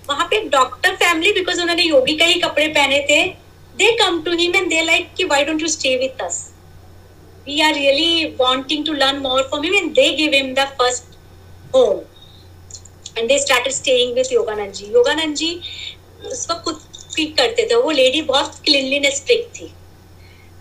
[0.10, 3.22] वहाँ पे डॉक्टर फैमिली बिकॉज़ उन्होंने योगी का ही कपड़े पहने थे
[3.78, 6.38] they come to him and they like कि why don't you stay with us
[7.48, 11.16] we are really wanting to learn more from him and they give him the first
[11.76, 12.00] home
[13.18, 15.60] and they started staying with Yogananda ji Yogananda ji
[16.26, 19.72] उस वक्त खुद करते थे। वो lady बहुत cleanliness strict थी।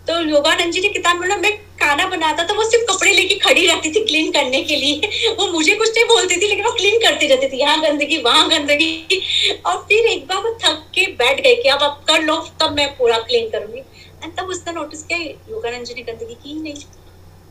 [0.07, 1.51] तो योगानंद जी ने किताब ना मैं
[1.81, 5.47] खाना बनाता था वो सिर्फ़ कपड़े लेके खड़ी रहती थी क्लीन करने के लिए। वो
[5.51, 9.21] मुझे कुछ नहीं बोलती थी लेकिन वो क्लीन करती रहती थी यहाँ गंदगी वहाँ गंदगी।
[9.65, 12.75] और फिर एक बार वो थक के बैठ गए कि अब अब कर लो तब
[12.75, 13.79] मैं पूरा क्लीन करूँगी।
[14.23, 15.17] एंड तब उसने नोटिस किया
[15.53, 16.83] योगानंद जी ने गंदगी की नहीं।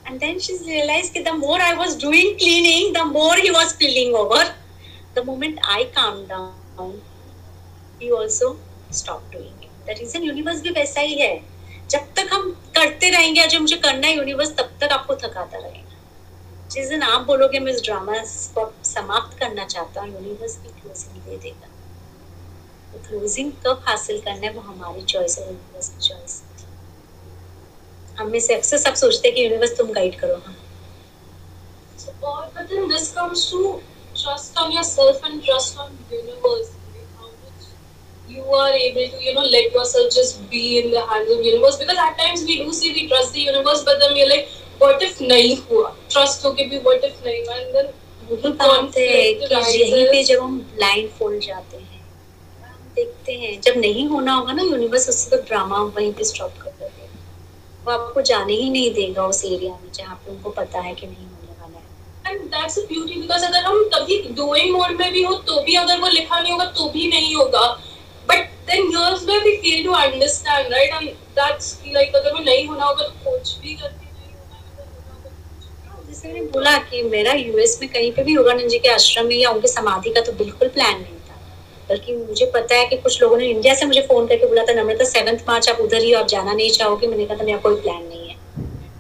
[0.08, 3.70] And then she realized that the more I was doing cleaning, the more he was
[3.70, 4.40] spilling over.
[5.14, 6.90] The moment I calmed down,
[8.00, 8.50] he also
[8.90, 9.70] stopped doing it.
[9.86, 11.32] The reason universe भी वैसा ही है।
[11.90, 15.96] जब तक हम करते रहेंगे जो मुझे करना है यूनिवर्स तब तक आपको थकाता रहेगा।
[16.72, 18.18] जिस दिन आप बोलोगे मैं इस ड्रामा
[18.56, 21.68] को समाप्त करना चाहता हूँ यूनिवर्स भी क्लोजिंग दे देगा।
[22.92, 26.42] तो क्लोजिंग कब हासिल करना है वो हमारी चॉइस है यूनिवर्स की चॉइस
[28.18, 30.56] हम में से अक्सर सब सोचते हैं कि यूनिवर्स तुम गाइड करो हाँ।
[31.96, 33.58] So, or, but then this comes to
[34.14, 36.72] trust on yourself and trust on universe.
[36.94, 37.06] right?
[37.18, 37.68] How much
[38.28, 41.76] you are able to, you know, let yourself just be in the hands of universe.
[41.76, 44.48] Because at times we do say we trust the universe, but then we're like,
[44.78, 45.92] what if nahi hua?
[46.08, 47.58] Trust ho okay, bhi what if nahi hua?
[47.58, 47.94] And then
[48.26, 48.40] है
[49.78, 52.00] यहीं पे जब हम blind fold जाते हैं
[52.64, 56.54] हम देखते हैं जब नहीं होना होगा ना यूनिवर्स उससे तो ड्रामा वहीं पे स्टॉप
[56.62, 57.08] कर देगा
[57.86, 61.06] वो आपको जाने ही नहीं देगा उस एरिया में जहाँ पे उनको पता है कि
[61.06, 65.12] नहीं होने वाला है And that's the beauty because अगर हम कभी doing mode में
[65.12, 67.66] भी हो तो भी अगर वो लिखा नहीं होगा तो भी नहीं होगा
[68.68, 70.92] then here's where we fail to understand, right?
[70.98, 71.06] And
[71.36, 74.06] that's, like, अगर वो नहीं होना होगा तो कुछ भी करके
[74.76, 79.26] तो होगा। जैसे बोला कि मेरा यूएस में कहीं पे भी योगानंद जी के आश्रम
[79.26, 81.36] में या उनके समाधि का तो बिल्कुल प्लान नहीं था।
[81.88, 84.74] बल्कि मुझे पता है कि कुछ लोगों ने इंडिया से मुझे फ़ोन करके बोला था,
[84.80, 87.06] नम्रता सेवंथ मार्च आप उधर ही आप जाना नहीं चाहोगे?
[87.06, 88.36] मैंने कहा था मेरा कोई प्लान नहीं है।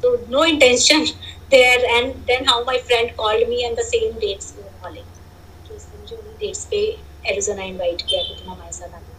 [0.02, 1.04] तो no intention
[1.50, 4.52] there and then how my friend called me and the same dates
[4.82, 5.04] calling
[5.68, 6.84] तो मुझे उन्हीं डेट्स पे
[7.30, 9.12] एरिजोना इनवाइट किया कि तुम हमारे साथ आना।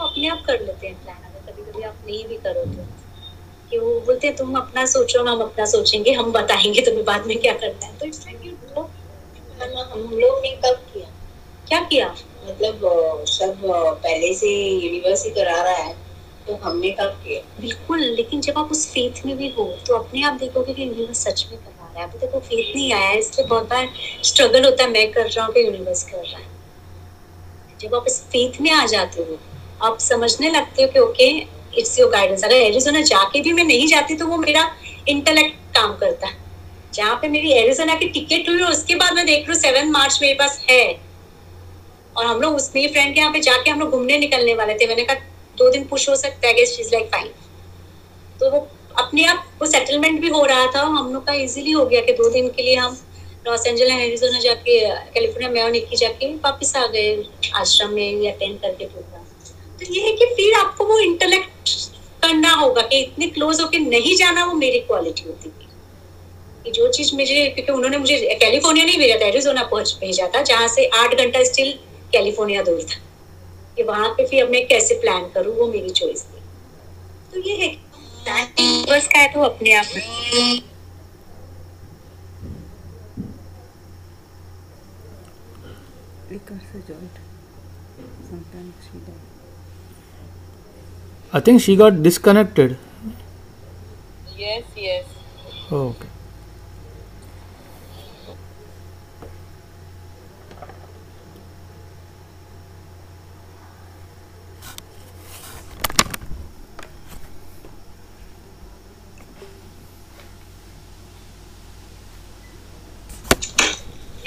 [0.00, 2.84] तो अपने आप कर लेते हैं प्लान अगर कभी कभी आप नहीं भी करो तो।
[3.70, 7.36] कि वो बोलते हैं तुम अपना सोचो हम अपना सोचेंगे हम बताएँगे तुम्हें बाद में
[7.40, 8.82] क्या करना है। तो इट्स लाइक यू डू
[9.92, 11.06] हम लोग ने कब किया?
[11.68, 12.06] क्या किया?
[12.44, 15.92] मतलब सब पहले से यूनिवर्स ही करा रहा है
[16.46, 17.40] तो हमने कब किया?
[17.60, 21.24] बिल्कुल लेकिन जब आप उस फेथ में भी हो तो अपने आप देखोगे कि यूनिवर्स
[21.24, 23.88] सच में करवा रहा है। अभी तक वो फेथ नहीं आया है इसलिए बहुत बार
[24.24, 26.48] स्ट्रगल होता है मैं कर रहा हूँ कि यूनिवर्स कर रहा है।
[27.80, 29.38] जब आप इस फेथ में आ जाते हो
[29.82, 31.28] आप समझने लगते हो कि, ओके
[31.80, 34.70] इट्स योर गाइडेंस अगर एरिजोना जाके भी मैं नहीं जाती तो वो मेरा
[35.08, 36.38] इंटेलेक्ट काम करता है।
[36.94, 39.90] जहाँ पे मेरी एरिजोना की टिकट हुई और उसके बाद मैं देख रही हूँ सेवन
[39.90, 40.84] मार्च मेरे पास है।
[42.16, 44.74] और हम लोग उस मेरी फ्रेंड के यहाँ पे जाके हम लोग घूमने निकलने वाले
[44.74, 45.16] थे। मैंने कहा,
[45.58, 47.28] दो दिन पुश हो सकता है लाइक फाइन
[48.40, 48.66] तो वो
[48.98, 52.12] अपने आप, वो सेटलमेंट भी हो रहा था। हम लोग का इजीली हो गया कि
[52.12, 52.98] दो दिन के लिए हम
[53.46, 54.78] लॉस एंजल एरिजोना जाके
[55.14, 57.16] कैलिफ़ोर्निया में और निकी जाके वापस आ गए
[57.56, 59.29] आश्रम में अटेंड करके प्रोग्राम
[59.80, 61.70] तो ये है कि फिर आपको वो इंटेलेक्ट
[62.22, 65.68] करना होगा कि इतने क्लोज होके नहीं जाना वो मेरी क्वालिटी होती थी
[66.64, 70.42] कि जो चीज़ मुझे, क्योंकि उन्होंने मुझे कैलिफ़ोर्निया नहीं भेजा था एरिजोना पहुँच, भेजा था,
[70.42, 71.72] जहाँ से आठ घंटा स्टिल
[72.12, 73.00] कैलिफ़ोर्निया दूर था।
[73.76, 76.40] कि वहाँ पे फिर अब मैं कैसे प्लान करूँ, वो मेरी चॉइस थी।
[77.32, 77.76] तो ये है।
[78.86, 80.60] बस का है तो अपने आप में
[86.30, 87.16] Because the joint.
[88.26, 89.24] Sometimes she does.
[91.32, 92.76] I think she got disconnected.
[94.36, 95.06] Yes, yes.
[95.70, 96.08] Oh, okay.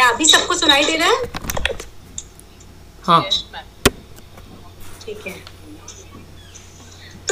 [0.04, 1.24] अभी सबको सुनाई दे रहा है
[3.06, 3.22] हाँ
[5.06, 5.53] ठीक है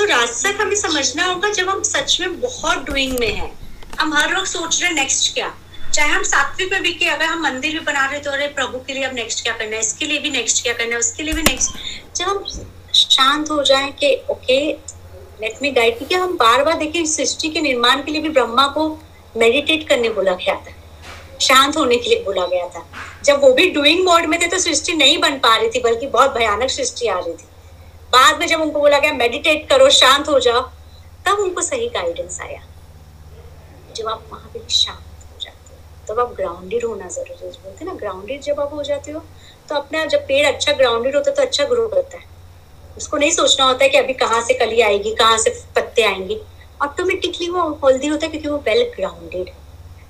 [0.02, 3.52] तो रास्ता हमें समझना होगा जब हम सच में बहुत डूइंग में हैं।
[4.00, 5.52] हम हर रोज सोच रहे नेक्स्ट क्या?
[5.94, 8.80] चाहे हम सात्विक में भी कि अगर हम मंदिर भी बना रहे तो अरे प्रभु
[8.88, 9.80] के लिए अब नेक्स्ट क्या करना है?
[9.80, 11.00] इसके लिए भी नेक्स्ट क्या करना है?
[11.00, 12.46] उसके लिए भी नेक्स्ट जब हम
[12.94, 14.58] शांत हो जाए कि ओके
[15.42, 18.68] लेट मी गाइड क्योंकि हम बार बार इस सृष्टि के निर्माण के लिए भी ब्रह्मा
[18.70, 18.90] को
[19.38, 20.76] मेडिटेट करने बोला गया था।
[21.42, 22.86] शांत होने के लिए बोला गया था।
[23.26, 26.08] जब वो भी डूइंग मोड में थे तो सृष्टि नहीं बन पा रही थी, बल्कि
[26.08, 27.50] बहुत भयानक सृष्टि आ रही थी।
[28.14, 30.62] बाद में जब उनको बोला गया मेडिटेट करो, शांत हो जाओ,
[31.26, 32.62] तब उनको सही गाइडेंस आया।
[33.96, 37.86] जब आप वहाँ पे शांत हो जाते हो, तब आप ग्राउंडेड होना ज़रूरी है बोलते
[37.86, 39.24] ना। ग्राउंडेड जब आप हो जाते हो
[39.70, 42.30] तो अपने आप जब पेड़ अच्छा ग्राउंडेड होता है तो अच्छा ग्रो करता है।
[42.98, 46.40] उसको नहीं सोचना होता है कि अभी कहाँ से कली आएगी, कहाँ से पत्ते आएँगे।
[46.82, 49.50] ऑटोमेटिकली वो हेल्दी होता है क्योंकि वो वेल ग्राउंडेड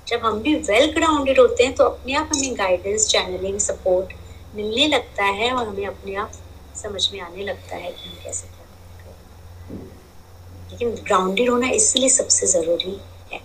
[0.08, 4.12] जब हम भी वेल ग्राउंडेड होते हैं तो अपने आप हमें गाइडेंस चैनलिंग सपोर्ट
[4.54, 6.32] मिलने लगता है और हमें अपने आप
[6.76, 8.64] समझ में आने लगता है कि हम कैसे क्या
[8.98, 9.76] करें।
[10.70, 13.00] लेकिन ग्राउंडेड होना इसलिए सबसे ज़रूरी
[13.32, 13.40] है।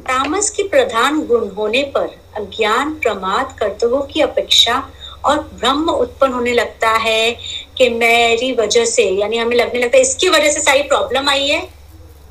[0.00, 4.90] तामस की प्रधान गुण होने पर अज्ञान प्रमाद कर्तव्यों की अपेक्षा
[5.24, 7.30] और ब्रह्म उत्पन्न होने लगता है
[7.76, 11.48] कि मेरी वजह से, यानी हमें लगने लगता है, इसकी वजह से सारी प्रॉब्लम आई
[11.48, 11.68] है,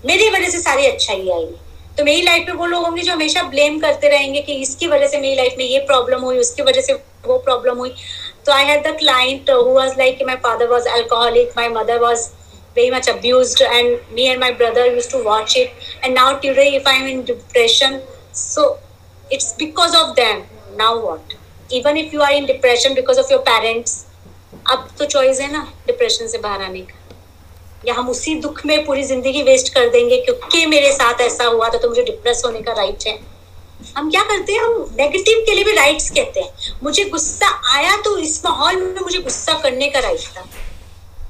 [0.05, 1.65] मेरी वजह से सारी अच्छाई आई है।
[1.97, 5.07] तो मेरी लाइफ में वो लोग होंगे जो हमेशा ब्लेम करते रहेंगे कि इसकी वजह
[5.07, 6.93] से मेरी लाइफ में ये प्रॉब्लम हुई, उसकी वजह से
[7.25, 7.93] वो प्रॉब्लम हुई।
[8.47, 12.27] तो I had the client who was like my father was alcoholic my mother was
[12.77, 16.65] very much abused and me and my brother used to watch it and now today
[16.73, 17.95] if i'm in depression
[18.33, 18.65] so
[19.29, 20.43] it's because of them
[20.77, 21.33] now what
[21.71, 23.95] even if you are in depression because of your parents
[24.71, 26.97] अब तो choice है ना depression से बाहर आने का
[27.85, 31.69] या हम उसी दुख में पूरी ज़िंदगी वेस्ट कर देंगे क्योंकि मेरे साथ ऐसा हुआ
[31.69, 33.17] था तो मुझे डिप्रेस होने का राइट है
[33.95, 34.59] हम क्या करते हैं?
[34.59, 39.01] हम नेगेटिव के लिए भी राइट्स कहते हैं। मुझे गुस्सा आया तो इस माहौल में
[39.01, 40.41] मुझे गुस्सा करने का राइट था।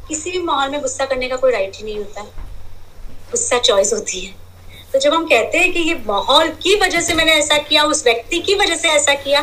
[0.07, 2.21] किसी भी माहौल में गुस्सा करने का कोई राइट ही नहीं होता।
[3.31, 4.35] गुस्सा चॉइस होती है।
[4.93, 8.03] तो जब हम कहते हैं कि ये माहौल की वजह से मैंने ऐसा किया, उस
[8.03, 9.41] व्यक्ति की वजह से ऐसा किया,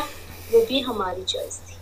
[0.51, 1.75] वो भी हमारी चॉइस थी।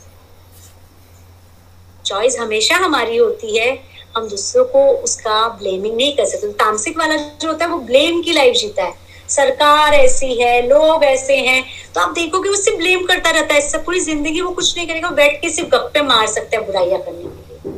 [2.06, 3.84] चॉइस हमेशा हमारी होती है।
[4.18, 8.22] हम दूसरों को उसका ब्लेमिंग नहीं कर सकते। तामसिक वाला जो होता है, वो ब्लेम
[8.22, 8.94] की लाइफ जीता है।
[9.34, 11.64] सरकार ऐसी है, लोग ऐसे हैं
[11.96, 15.10] तो आप देखोगे सिर्फ़ ब्लेम करता रहता है, इससे पूरी ज़िंदगी वो कुछ नहीं करेगा
[15.12, 17.76] बैठ के सिर्फ़ गप्पे मार सकते हैं बुराइयाँ करने के लिए।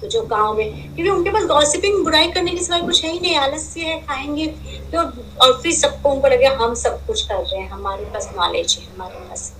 [0.00, 3.20] तो जो गाँव में, क्योंकि उनके पास गॉसिपिंग बुराई करने के सिवाय कुछ है ही
[3.20, 4.46] नहीं, आलस्य है, खाएँगे
[4.92, 4.98] तो
[5.44, 8.86] और फिर सबको उनको लगे हम सब कुछ कर रहे हैं, हमारे पास नॉलेज है,
[8.86, 9.52] हमारे पास।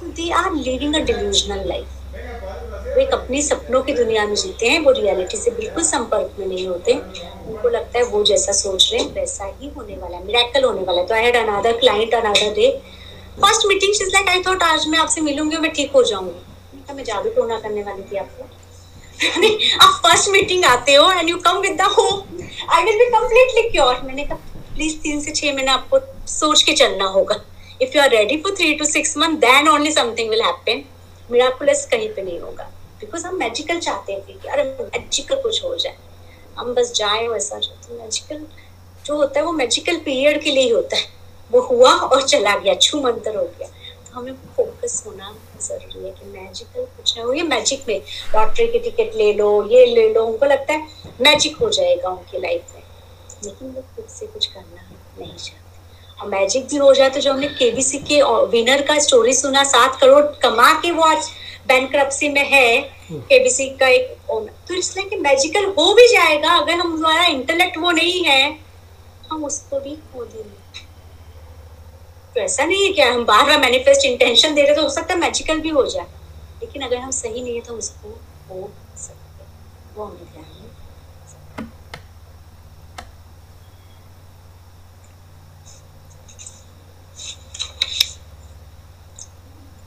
[0.00, 1.88] तो they are living a delusional life
[2.90, 6.46] वो एक अपनी सपनों की दुनिया में जीते हैं वो रियलिटी से बिल्कुल संपर्क में
[6.46, 10.24] नहीं होते। उनको लगता है वो जैसा सोच रहे हैं वैसा ही होने वाला है।
[10.26, 12.70] मिराकल होने वाला है। तो I had another client another day
[13.40, 16.30] first meeting she is like I thought आज मैं आपसे मिलूँगी मैं ठीक हो जाऊँगी।
[16.30, 18.48] कहा, मैं जादू टोना करने वाली थी आपको।
[19.84, 22.26] आप फ़र्स्ट मीटिंग आते हो and you come with the hope
[22.70, 24.36] I will be completely cure मैंने कहा
[24.74, 25.98] प्लीज़ तीन से छह महीने आपको
[26.30, 27.40] सोच के चलना होगा।
[27.82, 30.84] If you are ready for three two six month then only something will happen
[31.30, 32.70] miraculous कहीं पे नहीं होगा।
[33.00, 35.96] बिकॉज़ हम मैजिकल चाहते हैं कि अरे मैजिकल कुछ हो जाए।
[36.58, 38.46] हम बस जाए, वैसा तो मैजिकल
[39.06, 41.02] जो होता है वो मैजिकल पीरियड के लिए ही होता है।
[41.52, 46.10] वो हुआ और चला गया छू मंतर हो गया। तो हमें फोकस होना ज़रूरी है
[46.10, 48.02] कि मैजिकल कुछ ना हो। ये मैजिक में
[48.34, 50.86] लॉटरी की टिकट ले लो, ये ले लो उनको लगता है
[51.20, 52.82] मैजिक हो जाएगा उनकी लाइफ में।
[53.44, 55.69] लेकिन वो खुद से कुछ करना नहीं चाहते।
[56.26, 60.22] मैजिक भी हो जाए तो जो हमने केबीसी के विनर का स्टोरी सुना सात करोड़
[60.42, 61.28] कमा के वो आज
[61.68, 61.94] बैंक
[62.34, 62.78] में है
[63.12, 67.90] केबीसी का एक तो इसलिए कि मैजिकल हो भी जाएगा अगर हम हमारा इंटेलेक्ट वो
[67.90, 68.56] नहीं है
[69.30, 70.84] हम उसको भी खो देंगे।
[72.34, 75.14] तो ऐसा नहीं है कि हम बार बार मैनिफेस्ट इंटेंशन दे रहे तो हो सकता
[75.14, 76.06] है मैजिकल भी हो जाए
[76.60, 78.08] लेकिन अगर हम सही नहीं है तो उसको
[78.50, 79.44] हो सकते
[79.96, 80.59] वो हमें ध्यान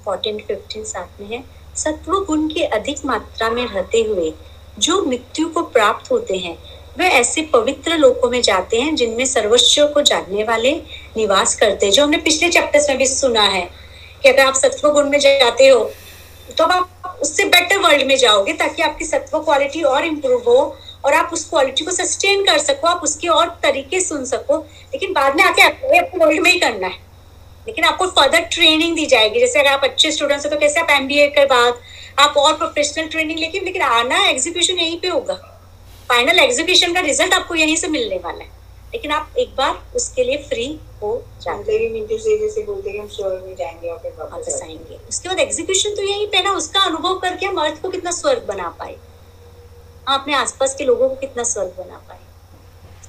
[0.06, 1.44] फोर्टीन फिफ्टीन साथ में है।
[1.76, 4.34] सत्व गुण की अधिक मात्रा में रहते हुए
[4.80, 6.58] जो मृत्यु को प्राप्त होते हैं,
[6.98, 10.72] वे ऐसे पवित्र लोकों में जाते हैं जिनमें सर्वस्व को जानने वाले
[11.18, 13.62] निवास करते हैं, जो हमने पिछले चैप्टर्स में भी सुना है
[14.24, 15.92] कि अगर आप सत्व गुण में जाते हो
[16.58, 20.76] तो आप उससे बेटर वर्ल्ड में जाओगे ताकि आपकी सत्व क्वालिटी और इम्प्रूव हो
[21.06, 24.58] और आप उस क्वालिटी को सस्टेन कर सको, आप उसके और तरीके सुन सको।
[24.94, 27.03] लेकिन बाद में आके आपको वर्ल्ड में ही करना है।
[27.68, 30.90] लेकिन आपको फर्दर ट्रेनिंग दी जाएगी। जैसे अगर आप अच्छे स्टूडेंट्स हो तो कैसे आप
[30.92, 31.80] एमबीए के बाद
[32.20, 35.34] आप और प्रोफेशनल ट्रेनिंग लेकिन लेकिन आना एग्जीक्यूशन यहीं पे होगा।
[36.10, 38.52] फाइनल एग्जीक्यूशन का रिज़ल्ट आपको यहीं से मिलने वाला है।
[38.94, 40.66] लेकिन आप एक बार उसके लिए फ्री
[41.02, 41.12] हो
[41.42, 44.98] जाते हैं। मिंटू से जैसे बोलते हैं हम स्वर्ग में जाएँगे और फिर वापस आएँगे।
[45.10, 48.46] उसके बाद एग्जीक्यूशन तो यहीं पे ना उसका अनुभव करके हम अर्थ को कितना स्वर्ग
[48.48, 48.96] बना पाए।
[50.08, 52.20] हम अपने आसपास के लोगों को कितना स्वर्ग बना पाए।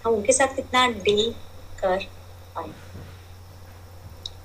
[0.05, 1.31] हम उनके साथ कितना डील
[1.81, 2.07] कर
[2.57, 2.69] पाए।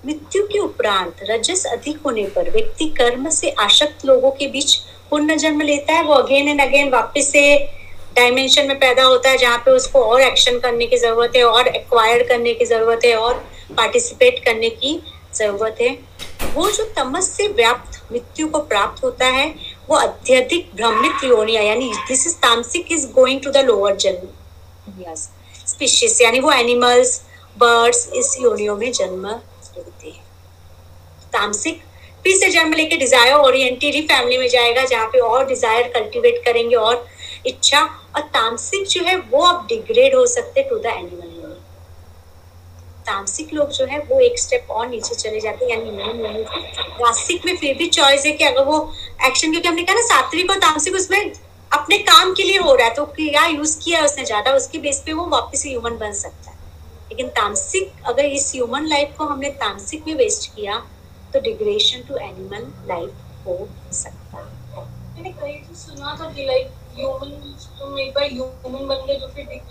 [0.04, 4.76] मृत्यु के उपरांत रजस अधिक होने पर व्यक्ति कर्म से आशक्त लोगों के बीच
[5.10, 7.41] पुण्य जन्म लेता है। वो अगेन एंड अगेन वापस से
[8.16, 11.68] डायमेंशन में पैदा होता है, जहाँ पे उसको और एक्शन करने की ज़रूरत है, और
[11.68, 13.34] एक्वायर करने की ज़रूरत है, और
[13.78, 15.00] पार्टिसिपेट करने की
[15.36, 15.97] ज़रूरत है।
[16.54, 19.54] वो जो तमस से व्याप्त मृत्यु को प्राप्त होता है,
[19.89, 25.06] वो अत्यधिक भ्रमित योनिया, यानी this is tamasic is going to the lower janma
[25.68, 27.22] species यानी वो एनिमल्स
[27.58, 29.28] बर्ड्स इस योनियों में जन्म
[29.80, 30.24] लेते हैं।
[31.34, 31.82] तामसिक,
[32.24, 36.42] फिर से जन्म लेके डिज़ायर ओरिएंटेड ही फैमिली में जाएगा, जहाँ पे और डिज़ायर कल्टीवेट
[36.46, 37.06] करेंगे और
[37.48, 37.82] इच्छा
[38.16, 41.28] और तामसिक जो है वो अब डिग्रेड हो सकते टू द एनिमल
[43.06, 46.42] तामसिक लोग जो है वो एक स्टेप और नीचे चले जाते हैं, यानी
[47.00, 48.78] रासिक में फिर भी चॉइस है कि अगर वो
[49.28, 51.32] एक्शन क्योंकि हमने कहा ना, सात्विक और तामसिक उसमें
[51.72, 55.02] अपने काम के लिए हो रहा है तो क्या यूज़ किया उसने ज़्यादा, उसके बेस
[55.06, 56.58] पे वो वापस ह्यूमन बन सकता है।
[57.10, 60.78] लेकिन तामसिक, अगर इस ह्यूमन लाइफ को हमने तामसिक में वेस्ट किया
[61.34, 63.55] तो डिग्रेशन टू एनिमल लाइफ हो
[63.93, 64.84] सकता है।
[65.16, 67.30] मैंने कहीं तो सुना था कि लाइक ह्यूमन
[67.80, 69.70] तो एक बार ह्यूमन बन गए तो फिर डिग्रेड